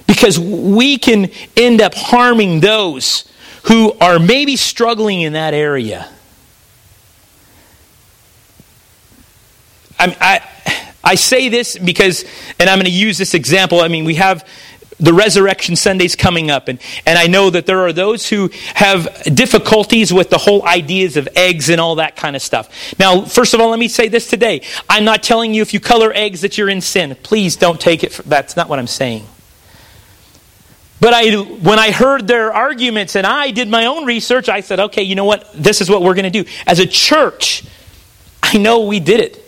Because 0.06 0.39
we 0.39 1.00
can 1.00 1.32
end 1.58 1.82
up 1.82 1.96
harming 1.96 2.60
those 2.60 3.28
who 3.63 3.94
are 3.94 4.20
maybe 4.20 4.56
struggling 4.56 5.22
in 5.22 5.34
that 5.34 5.56
area. 5.56 6.08
I, 9.98 10.15
I, 10.22 10.55
I 11.06 11.15
say 11.15 11.50
this 11.50 11.78
because, 11.78 12.26
and 12.60 12.70
I'm 12.70 12.78
going 12.78 12.86
to 12.86 12.91
use 12.91 13.18
this 13.18 13.36
example. 13.36 13.82
I 13.82 13.88
mean, 13.88 14.06
we 14.06 14.15
have 14.15 14.48
the 15.00 15.13
resurrection 15.13 15.76
Sundays 15.76 16.15
coming 16.15 16.50
up, 16.50 16.68
and, 16.68 16.80
and 17.06 17.20
I 17.20 17.28
know 17.28 17.50
that 17.50 17.65
there 17.65 17.80
are 17.82 17.94
those 17.94 18.30
who 18.30 18.50
have 18.74 19.24
difficulties 19.24 20.13
with 20.13 20.30
the 20.30 20.38
whole 20.38 20.65
ideas 20.65 21.18
of 21.18 21.28
eggs 21.36 21.70
and 21.70 21.82
all 21.82 21.96
that 21.96 22.15
kind 22.15 22.36
of 22.36 22.41
stuff. 22.41 22.98
Now, 22.98 23.22
first 23.22 23.54
of 23.54 23.60
all, 23.60 23.70
let 23.70 23.80
me 23.80 23.89
say 23.89 24.08
this 24.08 24.30
today. 24.30 24.62
I'm 24.89 25.04
not 25.04 25.22
telling 25.22 25.54
you 25.54 25.62
if 25.62 25.74
you 25.74 25.80
color 25.80 26.12
eggs 26.15 26.41
that 26.41 26.58
you're 26.58 26.70
in 26.70 26.82
sin. 26.82 27.15
Please 27.24 27.56
don't 27.56 27.80
take 27.80 28.04
it, 28.04 28.13
for, 28.13 28.24
that's 28.24 28.56
not 28.56 28.70
what 28.70 28.80
I'm 28.80 28.88
saying. 28.88 29.28
But 31.02 31.13
I, 31.13 31.36
when 31.36 31.78
I 31.78 31.91
heard 31.91 32.26
their 32.26 32.54
arguments 32.54 33.15
and 33.15 33.28
I 33.28 33.52
did 33.52 33.68
my 33.68 33.86
own 33.86 34.06
research, 34.06 34.48
I 34.48 34.62
said, 34.62 34.80
okay, 34.80 35.04
you 35.04 35.15
know 35.15 35.26
what? 35.26 35.52
This 35.54 35.82
is 35.82 35.89
what 35.89 36.02
we're 36.02 36.15
going 36.15 36.32
to 36.32 36.44
do. 36.44 36.50
As 36.65 36.80
a 36.80 36.88
church, 36.88 37.65
I 38.41 38.58
know 38.58 38.86
we 38.86 39.02
did 39.02 39.20
it. 39.20 39.44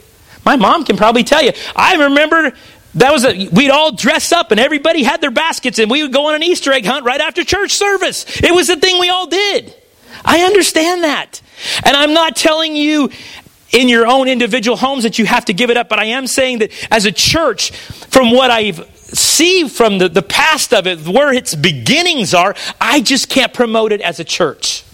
My 0.48 0.56
mom 0.56 0.86
can 0.86 0.96
probably 0.96 1.26
tell 1.26 1.44
you. 1.44 1.52
I 1.76 2.06
remember 2.06 2.54
that 2.96 3.12
was 3.12 3.26
a, 3.26 3.50
we'd 3.50 3.70
all 3.70 3.92
dress 3.92 4.32
up 4.32 4.52
and 4.52 4.62
everybody 4.62 5.04
had 5.04 5.20
their 5.20 5.30
baskets 5.30 5.78
and 5.78 5.92
we 5.92 6.02
would 6.04 6.14
go 6.14 6.30
on 6.30 6.36
an 6.36 6.44
Easter 6.44 6.72
egg 6.72 6.86
hunt 6.86 7.04
right 7.04 7.20
after 7.20 7.44
church 7.44 7.72
service. 7.72 8.26
It 8.42 8.56
was 8.56 8.68
the 8.68 8.78
thing 8.78 8.98
we 8.98 9.10
all 9.10 9.28
did. 9.28 9.76
I 10.24 10.44
understand 10.44 11.04
that. 11.04 11.42
And 11.84 11.98
I'm 11.98 12.14
not 12.14 12.38
telling 12.38 12.78
you 12.78 13.10
in 13.74 13.90
your 13.90 14.08
own 14.08 14.30
individual 14.30 14.78
homes 14.78 15.04
that 15.04 15.20
you 15.20 15.26
have 15.26 15.44
to 15.46 15.54
give 15.54 15.70
it 15.70 15.76
up, 15.76 15.90
but 15.90 16.00
I 16.00 16.06
am 16.06 16.28
saying 16.28 16.60
that 16.60 16.72
as 16.94 17.04
a 17.04 17.12
church, 17.12 17.72
from 17.72 18.32
what 18.32 18.50
I've 18.50 18.90
see 18.96 19.68
from 19.68 19.98
the, 19.98 20.08
the 20.08 20.22
past 20.22 20.74
of 20.74 20.88
it, 20.88 21.06
where 21.06 21.34
its 21.34 21.56
beginnings 21.56 22.34
are, 22.34 22.56
I 22.80 23.02
just 23.02 23.28
can't 23.28 23.54
promote 23.54 23.92
it 23.92 24.00
as 24.00 24.22
a 24.22 24.24
church. 24.24 24.86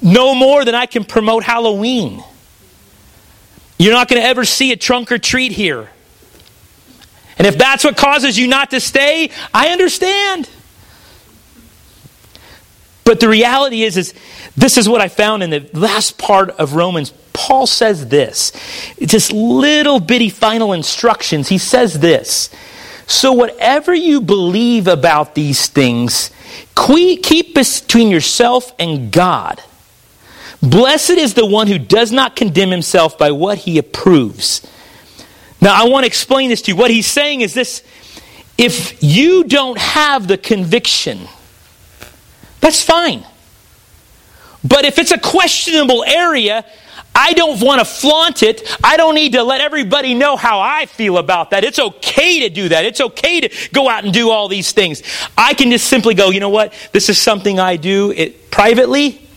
No 0.00 0.34
more 0.34 0.64
than 0.64 0.74
I 0.74 0.86
can 0.86 1.04
promote 1.04 1.42
Halloween. 1.42 2.24
You're 3.78 3.92
not 3.92 4.08
going 4.08 4.20
to 4.20 4.26
ever 4.26 4.44
see 4.44 4.72
a 4.72 4.76
trunk 4.76 5.12
or 5.12 5.18
treat 5.18 5.52
here. 5.52 5.88
And 7.38 7.46
if 7.46 7.56
that's 7.56 7.84
what 7.84 7.96
causes 7.96 8.36
you 8.36 8.48
not 8.48 8.70
to 8.70 8.80
stay, 8.80 9.30
I 9.54 9.68
understand. 9.68 10.50
But 13.04 13.20
the 13.20 13.28
reality 13.28 13.84
is, 13.84 13.96
is 13.96 14.12
this 14.56 14.76
is 14.76 14.88
what 14.88 15.00
I 15.00 15.08
found 15.08 15.42
in 15.42 15.50
the 15.50 15.70
last 15.72 16.18
part 16.18 16.50
of 16.50 16.74
Romans. 16.74 17.12
Paul 17.32 17.68
says 17.68 18.08
this. 18.08 18.52
It's 18.98 19.12
just 19.12 19.32
little 19.32 20.00
bitty 20.00 20.28
final 20.28 20.72
instructions. 20.72 21.48
He 21.48 21.58
says 21.58 22.00
this. 22.00 22.50
So, 23.06 23.32
whatever 23.32 23.94
you 23.94 24.20
believe 24.20 24.88
about 24.88 25.34
these 25.34 25.68
things, 25.68 26.30
keep 26.76 27.54
between 27.54 28.10
yourself 28.10 28.74
and 28.78 29.10
God. 29.10 29.62
Blessed 30.62 31.10
is 31.10 31.34
the 31.34 31.46
one 31.46 31.66
who 31.68 31.78
does 31.78 32.10
not 32.10 32.34
condemn 32.34 32.70
himself 32.70 33.16
by 33.16 33.30
what 33.30 33.58
he 33.58 33.78
approves. 33.78 34.66
Now, 35.60 35.74
I 35.74 35.88
want 35.88 36.04
to 36.04 36.06
explain 36.06 36.50
this 36.50 36.62
to 36.62 36.72
you. 36.72 36.76
What 36.76 36.90
he's 36.90 37.06
saying 37.06 37.40
is 37.40 37.54
this 37.54 37.82
if 38.56 39.02
you 39.02 39.44
don't 39.44 39.78
have 39.78 40.26
the 40.26 40.36
conviction, 40.36 41.28
that's 42.60 42.82
fine. 42.82 43.24
But 44.64 44.84
if 44.84 44.98
it's 44.98 45.12
a 45.12 45.18
questionable 45.18 46.04
area, 46.04 46.64
I 47.14 47.32
don't 47.32 47.60
want 47.60 47.80
to 47.80 47.84
flaunt 47.84 48.42
it. 48.42 48.76
I 48.82 48.96
don't 48.96 49.14
need 49.14 49.32
to 49.32 49.42
let 49.44 49.60
everybody 49.60 50.14
know 50.14 50.36
how 50.36 50.60
I 50.60 50.86
feel 50.86 51.18
about 51.18 51.50
that. 51.50 51.64
It's 51.64 51.78
okay 51.78 52.40
to 52.40 52.48
do 52.48 52.68
that. 52.68 52.84
It's 52.84 53.00
okay 53.00 53.40
to 53.40 53.70
go 53.72 53.88
out 53.88 54.04
and 54.04 54.12
do 54.12 54.30
all 54.30 54.48
these 54.48 54.72
things. 54.72 55.02
I 55.36 55.54
can 55.54 55.70
just 55.70 55.86
simply 55.86 56.14
go, 56.14 56.30
you 56.30 56.40
know 56.40 56.48
what? 56.48 56.72
This 56.92 57.08
is 57.08 57.18
something 57.18 57.60
I 57.60 57.76
do 57.76 58.12
it 58.12 58.50
privately. 58.50 59.27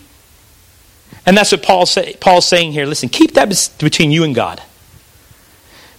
And 1.25 1.37
that's 1.37 1.51
what 1.51 1.63
Paul 1.63 1.85
say, 1.85 2.15
Paul's 2.19 2.45
saying 2.45 2.71
here. 2.71 2.85
Listen, 2.85 3.09
keep 3.09 3.33
that 3.33 3.47
between 3.79 4.11
you 4.11 4.23
and 4.23 4.33
God. 4.33 4.61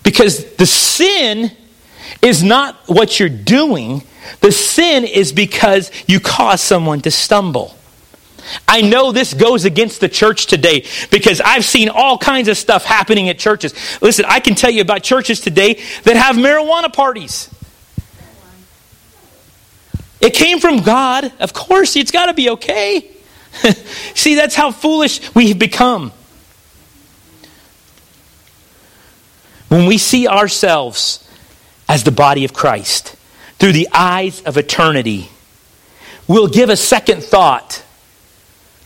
Because 0.03 0.45
the 0.57 0.67
sin 0.67 1.53
is 2.21 2.43
not 2.43 2.77
what 2.87 3.21
you're 3.21 3.29
doing, 3.29 4.03
the 4.41 4.53
sin 4.53 5.05
is 5.05 5.33
because 5.33 5.91
you 6.07 6.21
cause 6.21 6.61
someone 6.61 7.01
to 7.03 7.11
stumble. 7.11 7.77
I 8.67 8.81
know 8.81 9.13
this 9.13 9.35
goes 9.35 9.65
against 9.65 10.01
the 10.01 10.09
church 10.09 10.47
today 10.47 10.85
because 11.11 11.41
I've 11.41 11.65
seen 11.65 11.89
all 11.89 12.19
kinds 12.19 12.49
of 12.49 12.57
stuff 12.57 12.85
happening 12.85 13.29
at 13.29 13.39
churches. 13.39 13.73
Listen, 14.03 14.25
I 14.29 14.41
can 14.41 14.57
tell 14.57 14.71
you 14.71 14.83
about 14.83 15.05
churches 15.05 15.41
today 15.41 15.75
that 16.03 16.17
have 16.17 16.37
marijuana 16.37 16.93
parties. 16.93 17.49
It 20.21 20.35
came 20.35 20.59
from 20.59 20.83
God. 20.83 21.33
Of 21.41 21.53
course, 21.53 21.97
it's 21.97 22.11
got 22.11 22.27
to 22.27 22.35
be 22.35 22.51
okay. 22.51 23.11
See, 24.15 24.35
that's 24.35 24.55
how 24.55 24.71
foolish 24.71 25.35
we 25.35 25.49
have 25.49 25.59
become. 25.59 26.13
When 29.69 29.87
we 29.87 29.99
see 29.99 30.29
ourselves 30.29 31.29
as 31.89 32.05
the 32.05 32.11
body 32.11 32.45
of 32.45 32.53
Christ 32.53 33.17
through 33.59 33.73
the 33.73 33.89
eyes 33.93 34.43
of 34.43 34.57
eternity, 34.57 35.31
we'll 36.29 36.49
give 36.49 36.69
a 36.69 36.77
second 36.77 37.23
thought 37.23 37.83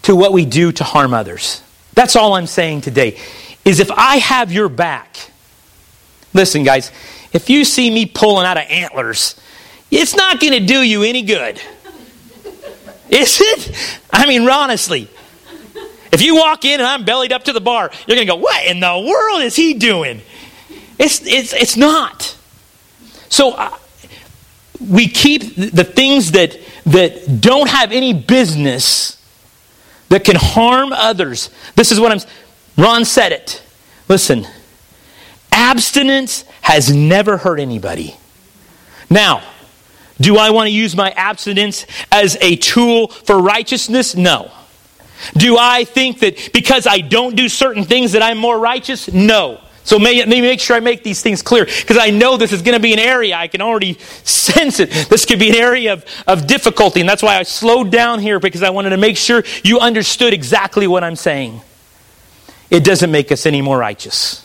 to 0.03 0.15
what 0.15 0.33
we 0.33 0.45
do 0.45 0.71
to 0.71 0.85
harm 0.85 1.13
others. 1.13 1.63
That's 1.95 2.15
all 2.15 2.35
I'm 2.35 2.47
saying 2.47 2.83
today. 2.83 3.19
Is 3.65 3.81
if 3.81 3.91
I 3.91 4.19
have 4.19 4.53
your 4.53 4.69
back, 4.69 5.33
listen, 6.33 6.63
guys, 6.63 6.93
if 7.33 7.51
you 7.51 7.65
see 7.65 7.91
me 7.91 8.07
pulling 8.07 8.47
out 8.47 8.57
of 8.57 8.65
antlers, 8.69 9.35
it's 9.91 10.15
not 10.15 10.41
going 10.41 10.53
to 10.53 10.61
do 10.61 10.83
you 10.83 11.03
any 11.03 11.23
good. 11.23 11.61
Is 13.09 13.41
it? 13.41 14.01
I 14.13 14.27
mean, 14.27 14.49
honestly. 14.49 15.09
If 16.13 16.23
you 16.23 16.37
walk 16.37 16.65
in 16.65 16.81
and 16.81 16.87
I'm 16.87 17.05
bellied 17.05 17.33
up 17.33 17.45
to 17.45 17.53
the 17.53 17.61
bar, 17.61 17.91
you're 18.07 18.17
going 18.17 18.27
to 18.27 18.33
go, 18.33 18.37
What 18.37 18.67
in 18.67 18.81
the 18.81 19.07
world 19.07 19.43
is 19.43 19.55
he 19.57 19.75
doing? 19.75 20.23
It's, 20.99 21.21
it's, 21.27 21.53
it's 21.53 21.77
not. 21.77 22.37
So 23.29 23.53
uh, 23.53 23.77
we 24.81 25.09
keep 25.09 25.57
the 25.57 25.85
things 25.85 26.33
that, 26.33 26.59
that 26.87 27.41
don't 27.41 27.69
have 27.69 27.93
any 27.93 28.13
business 28.13 29.23
that 30.09 30.25
can 30.25 30.37
harm 30.37 30.93
others. 30.93 31.51
This 31.75 31.93
is 31.93 32.01
what 32.01 32.13
I'm. 32.13 32.21
Ron 32.79 33.05
said 33.05 33.33
it. 33.33 33.63
Listen, 34.09 34.47
abstinence 35.51 36.45
has 36.63 36.95
never 36.95 37.39
hurt 37.39 37.59
anybody. 37.59 38.17
Now, 39.11 39.43
do 40.21 40.37
I 40.37 40.51
want 40.51 40.69
to 40.69 40.73
use 40.73 40.97
my 40.97 41.11
abstinence 41.11 41.87
as 42.11 42.37
a 42.41 42.57
tool 42.57 43.09
for 43.09 43.41
righteousness? 43.41 44.17
No. 44.17 44.51
Do 45.37 45.57
I 45.59 45.85
think 45.85 46.21
that 46.21 46.51
because 46.53 46.87
I 46.87 46.99
don't 46.99 47.37
do 47.37 47.49
certain 47.49 47.85
things 47.85 48.13
that 48.13 48.23
I'm 48.23 48.39
more 48.39 48.59
righteous? 48.59 49.13
No. 49.13 49.61
So 49.85 50.01
may, 50.01 50.19
let 50.19 50.29
me 50.29 50.41
make 50.41 50.59
sure 50.59 50.77
I 50.77 50.81
make 50.81 51.05
these 51.05 51.23
things 51.23 51.43
clear 51.43 51.65
because 51.65 51.97
I 51.97 52.11
know 52.11 52.37
this 52.37 52.53
is 52.53 52.63
going 52.63 52.75
to 52.75 52.83
be 52.83 52.93
an 52.93 52.99
area, 52.99 53.37
I 53.37 53.47
can 53.47 53.63
already 53.63 53.95
sense 54.25 54.81
it. 54.81 54.91
This 55.09 55.25
could 55.25 55.39
be 55.39 55.51
an 55.51 55.55
area 55.55 55.93
of, 55.93 56.05
of 56.27 56.47
difficulty, 56.47 57.01
and 57.01 57.09
that's 57.09 57.23
why 57.23 57.39
I 57.39 57.45
slowed 57.45 57.93
down 57.93 58.19
here 58.19 58.41
because 58.41 58.65
I 58.65 58.71
wanted 58.71 58.91
to 58.91 58.97
make 58.97 59.17
sure 59.17 59.45
you 59.63 59.79
understood 59.79 60.33
exactly 60.33 60.87
what 60.89 61.05
I'm 61.05 61.15
saying. 61.15 61.61
It 62.69 62.83
doesn't 62.83 63.13
make 63.13 63.31
us 63.31 63.47
any 63.47 63.63
more 63.63 63.79
righteous. 63.79 64.45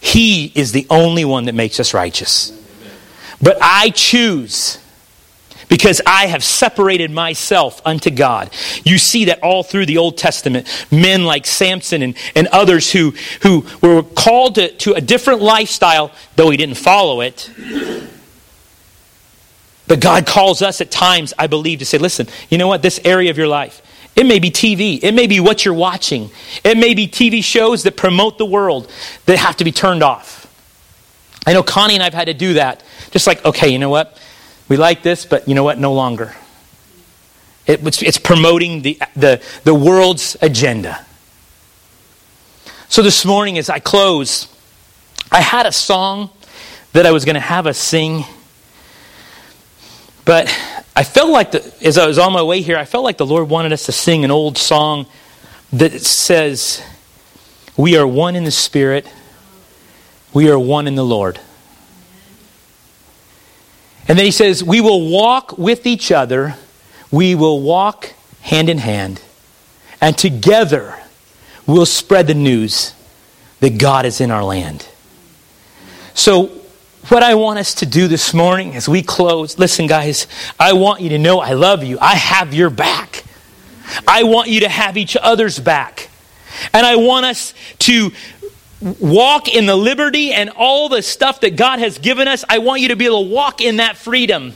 He 0.00 0.46
is 0.54 0.70
the 0.70 0.86
only 0.88 1.24
one 1.24 1.46
that 1.46 1.54
makes 1.54 1.80
us 1.80 1.92
righteous. 1.92 2.56
But 3.42 3.58
I 3.60 3.90
choose 3.90 4.78
because 5.70 6.02
I 6.04 6.26
have 6.26 6.44
separated 6.44 7.10
myself 7.10 7.80
unto 7.86 8.10
God. 8.10 8.50
You 8.84 8.98
see 8.98 9.26
that 9.26 9.42
all 9.42 9.62
through 9.62 9.86
the 9.86 9.96
Old 9.96 10.18
Testament. 10.18 10.66
Men 10.90 11.24
like 11.24 11.46
Samson 11.46 12.02
and, 12.02 12.16
and 12.34 12.48
others 12.48 12.92
who, 12.92 13.14
who 13.42 13.64
were 13.80 14.02
called 14.02 14.56
to, 14.56 14.72
to 14.78 14.92
a 14.92 15.00
different 15.00 15.40
lifestyle, 15.40 16.10
though 16.36 16.50
he 16.50 16.58
didn't 16.58 16.76
follow 16.76 17.22
it. 17.22 17.50
But 19.86 20.00
God 20.00 20.26
calls 20.26 20.60
us 20.60 20.80
at 20.80 20.90
times, 20.90 21.32
I 21.38 21.46
believe, 21.46 21.78
to 21.78 21.86
say, 21.86 21.98
listen, 21.98 22.26
you 22.48 22.58
know 22.58 22.68
what? 22.68 22.82
This 22.82 23.00
area 23.04 23.30
of 23.30 23.38
your 23.38 23.48
life, 23.48 23.80
it 24.16 24.26
may 24.26 24.40
be 24.40 24.50
TV. 24.50 25.02
It 25.02 25.14
may 25.14 25.28
be 25.28 25.38
what 25.38 25.64
you're 25.64 25.72
watching. 25.72 26.30
It 26.64 26.78
may 26.78 26.94
be 26.94 27.06
TV 27.06 27.42
shows 27.42 27.84
that 27.84 27.96
promote 27.96 28.38
the 28.38 28.44
world 28.44 28.90
that 29.26 29.38
have 29.38 29.56
to 29.58 29.64
be 29.64 29.72
turned 29.72 30.02
off. 30.02 30.46
I 31.46 31.52
know 31.52 31.62
Connie 31.62 31.94
and 31.94 32.02
I've 32.02 32.14
had 32.14 32.26
to 32.26 32.34
do 32.34 32.54
that. 32.54 32.82
Just 33.12 33.26
like, 33.26 33.44
okay, 33.44 33.68
you 33.68 33.78
know 33.78 33.88
what? 33.88 34.18
We 34.70 34.76
like 34.76 35.02
this, 35.02 35.26
but 35.26 35.48
you 35.48 35.56
know 35.56 35.64
what? 35.64 35.80
No 35.80 35.92
longer. 35.92 36.32
It, 37.66 37.84
it's, 37.84 38.02
it's 38.02 38.18
promoting 38.18 38.82
the, 38.82 39.02
the, 39.16 39.42
the 39.64 39.74
world's 39.74 40.36
agenda. 40.40 41.04
So 42.88 43.02
this 43.02 43.24
morning, 43.24 43.58
as 43.58 43.68
I 43.68 43.80
close, 43.80 44.46
I 45.32 45.40
had 45.40 45.66
a 45.66 45.72
song 45.72 46.30
that 46.92 47.04
I 47.04 47.10
was 47.10 47.24
going 47.24 47.34
to 47.34 47.40
have 47.40 47.66
us 47.66 47.78
sing, 47.78 48.24
but 50.24 50.46
I 50.94 51.02
felt 51.02 51.30
like, 51.30 51.50
the, 51.50 51.74
as 51.82 51.98
I 51.98 52.06
was 52.06 52.18
on 52.18 52.32
my 52.32 52.42
way 52.42 52.60
here, 52.60 52.76
I 52.76 52.84
felt 52.84 53.02
like 53.02 53.16
the 53.16 53.26
Lord 53.26 53.48
wanted 53.48 53.72
us 53.72 53.86
to 53.86 53.92
sing 53.92 54.24
an 54.24 54.30
old 54.30 54.56
song 54.56 55.06
that 55.72 56.00
says, 56.00 56.80
We 57.76 57.96
are 57.96 58.06
one 58.06 58.36
in 58.36 58.44
the 58.44 58.52
Spirit, 58.52 59.12
we 60.32 60.48
are 60.48 60.58
one 60.58 60.86
in 60.86 60.94
the 60.94 61.04
Lord. 61.04 61.40
And 64.10 64.18
then 64.18 64.26
he 64.26 64.32
says, 64.32 64.64
We 64.64 64.80
will 64.80 65.08
walk 65.08 65.56
with 65.56 65.86
each 65.86 66.10
other, 66.10 66.56
we 67.12 67.36
will 67.36 67.60
walk 67.60 68.12
hand 68.40 68.68
in 68.68 68.78
hand, 68.78 69.22
and 70.00 70.18
together 70.18 70.98
we'll 71.64 71.86
spread 71.86 72.26
the 72.26 72.34
news 72.34 72.92
that 73.60 73.78
God 73.78 74.04
is 74.04 74.20
in 74.20 74.32
our 74.32 74.42
land. 74.42 74.84
So, 76.12 76.46
what 77.06 77.22
I 77.22 77.36
want 77.36 77.60
us 77.60 77.72
to 77.76 77.86
do 77.86 78.08
this 78.08 78.34
morning 78.34 78.74
as 78.74 78.88
we 78.88 79.00
close, 79.00 79.60
listen, 79.60 79.86
guys, 79.86 80.26
I 80.58 80.72
want 80.72 81.02
you 81.02 81.10
to 81.10 81.18
know 81.18 81.38
I 81.38 81.52
love 81.52 81.84
you. 81.84 81.96
I 82.00 82.16
have 82.16 82.52
your 82.52 82.68
back. 82.68 83.22
I 84.08 84.24
want 84.24 84.48
you 84.48 84.58
to 84.62 84.68
have 84.68 84.96
each 84.96 85.16
other's 85.16 85.60
back. 85.60 86.10
And 86.72 86.84
I 86.84 86.96
want 86.96 87.26
us 87.26 87.54
to 87.80 88.10
walk 88.80 89.48
in 89.48 89.66
the 89.66 89.76
liberty 89.76 90.32
and 90.32 90.50
all 90.50 90.88
the 90.88 91.02
stuff 91.02 91.40
that 91.40 91.56
God 91.56 91.78
has 91.78 91.98
given 91.98 92.28
us, 92.28 92.44
I 92.48 92.58
want 92.58 92.80
you 92.80 92.88
to 92.88 92.96
be 92.96 93.06
able 93.06 93.24
to 93.24 93.30
walk 93.30 93.60
in 93.60 93.76
that 93.76 93.96
freedom. 93.96 94.54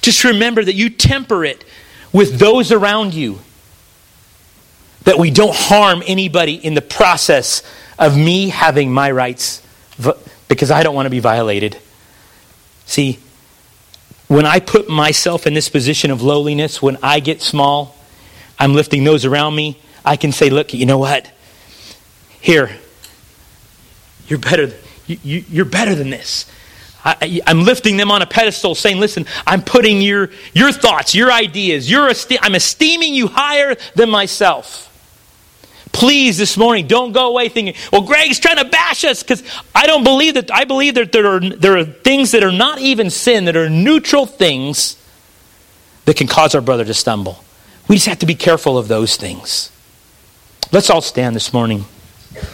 Just 0.00 0.24
remember 0.24 0.64
that 0.64 0.74
you 0.74 0.90
temper 0.90 1.44
it 1.44 1.64
with 2.12 2.38
those 2.38 2.72
around 2.72 3.14
you. 3.14 3.38
That 5.04 5.18
we 5.18 5.30
don't 5.30 5.54
harm 5.54 6.02
anybody 6.06 6.54
in 6.54 6.74
the 6.74 6.82
process 6.82 7.62
of 7.98 8.16
me 8.16 8.48
having 8.48 8.92
my 8.92 9.10
rights 9.10 9.62
because 10.48 10.70
I 10.70 10.82
don't 10.82 10.94
want 10.94 11.06
to 11.06 11.10
be 11.10 11.20
violated. 11.20 11.78
See, 12.86 13.18
when 14.28 14.46
I 14.46 14.60
put 14.60 14.88
myself 14.88 15.46
in 15.46 15.54
this 15.54 15.68
position 15.68 16.10
of 16.10 16.22
lowliness, 16.22 16.82
when 16.82 16.98
I 17.02 17.20
get 17.20 17.40
small, 17.40 17.96
I'm 18.58 18.74
lifting 18.74 19.04
those 19.04 19.24
around 19.24 19.54
me. 19.54 19.80
I 20.04 20.16
can 20.16 20.32
say, 20.32 20.50
look, 20.50 20.74
you 20.74 20.86
know 20.86 20.98
what? 20.98 21.30
Here, 22.40 22.70
you're 24.30 24.38
better, 24.38 24.72
you, 25.06 25.44
you're 25.50 25.64
better 25.66 25.94
than 25.94 26.08
this. 26.08 26.46
I, 27.04 27.42
am 27.46 27.62
lifting 27.64 27.96
them 27.96 28.10
on 28.10 28.22
a 28.22 28.26
pedestal, 28.26 28.74
saying, 28.74 29.00
"Listen, 29.00 29.26
I'm 29.46 29.62
putting 29.62 30.00
your 30.00 30.30
your 30.52 30.70
thoughts, 30.70 31.14
your 31.14 31.32
ideas, 31.32 31.90
your 31.90 32.10
I'm 32.40 32.54
esteeming 32.54 33.14
you 33.14 33.28
higher 33.28 33.76
than 33.94 34.10
myself." 34.10 34.86
Please, 35.92 36.38
this 36.38 36.56
morning, 36.56 36.86
don't 36.86 37.12
go 37.12 37.28
away 37.28 37.48
thinking, 37.48 37.74
"Well, 37.90 38.02
Greg's 38.02 38.38
trying 38.38 38.58
to 38.58 38.66
bash 38.66 39.04
us," 39.04 39.22
because 39.22 39.42
I 39.74 39.86
don't 39.86 40.04
believe 40.04 40.34
that. 40.34 40.52
I 40.52 40.64
believe 40.64 40.94
that 40.94 41.10
there 41.10 41.26
are 41.26 41.40
there 41.40 41.76
are 41.78 41.84
things 41.84 42.32
that 42.32 42.44
are 42.44 42.52
not 42.52 42.78
even 42.80 43.10
sin, 43.10 43.46
that 43.46 43.56
are 43.56 43.70
neutral 43.70 44.26
things 44.26 44.96
that 46.04 46.16
can 46.16 46.26
cause 46.26 46.54
our 46.54 46.60
brother 46.60 46.84
to 46.84 46.94
stumble. 46.94 47.42
We 47.88 47.96
just 47.96 48.06
have 48.08 48.18
to 48.20 48.26
be 48.26 48.34
careful 48.34 48.78
of 48.78 48.88
those 48.88 49.16
things. 49.16 49.70
Let's 50.70 50.90
all 50.90 51.00
stand 51.00 51.34
this 51.34 51.52
morning. 51.52 51.86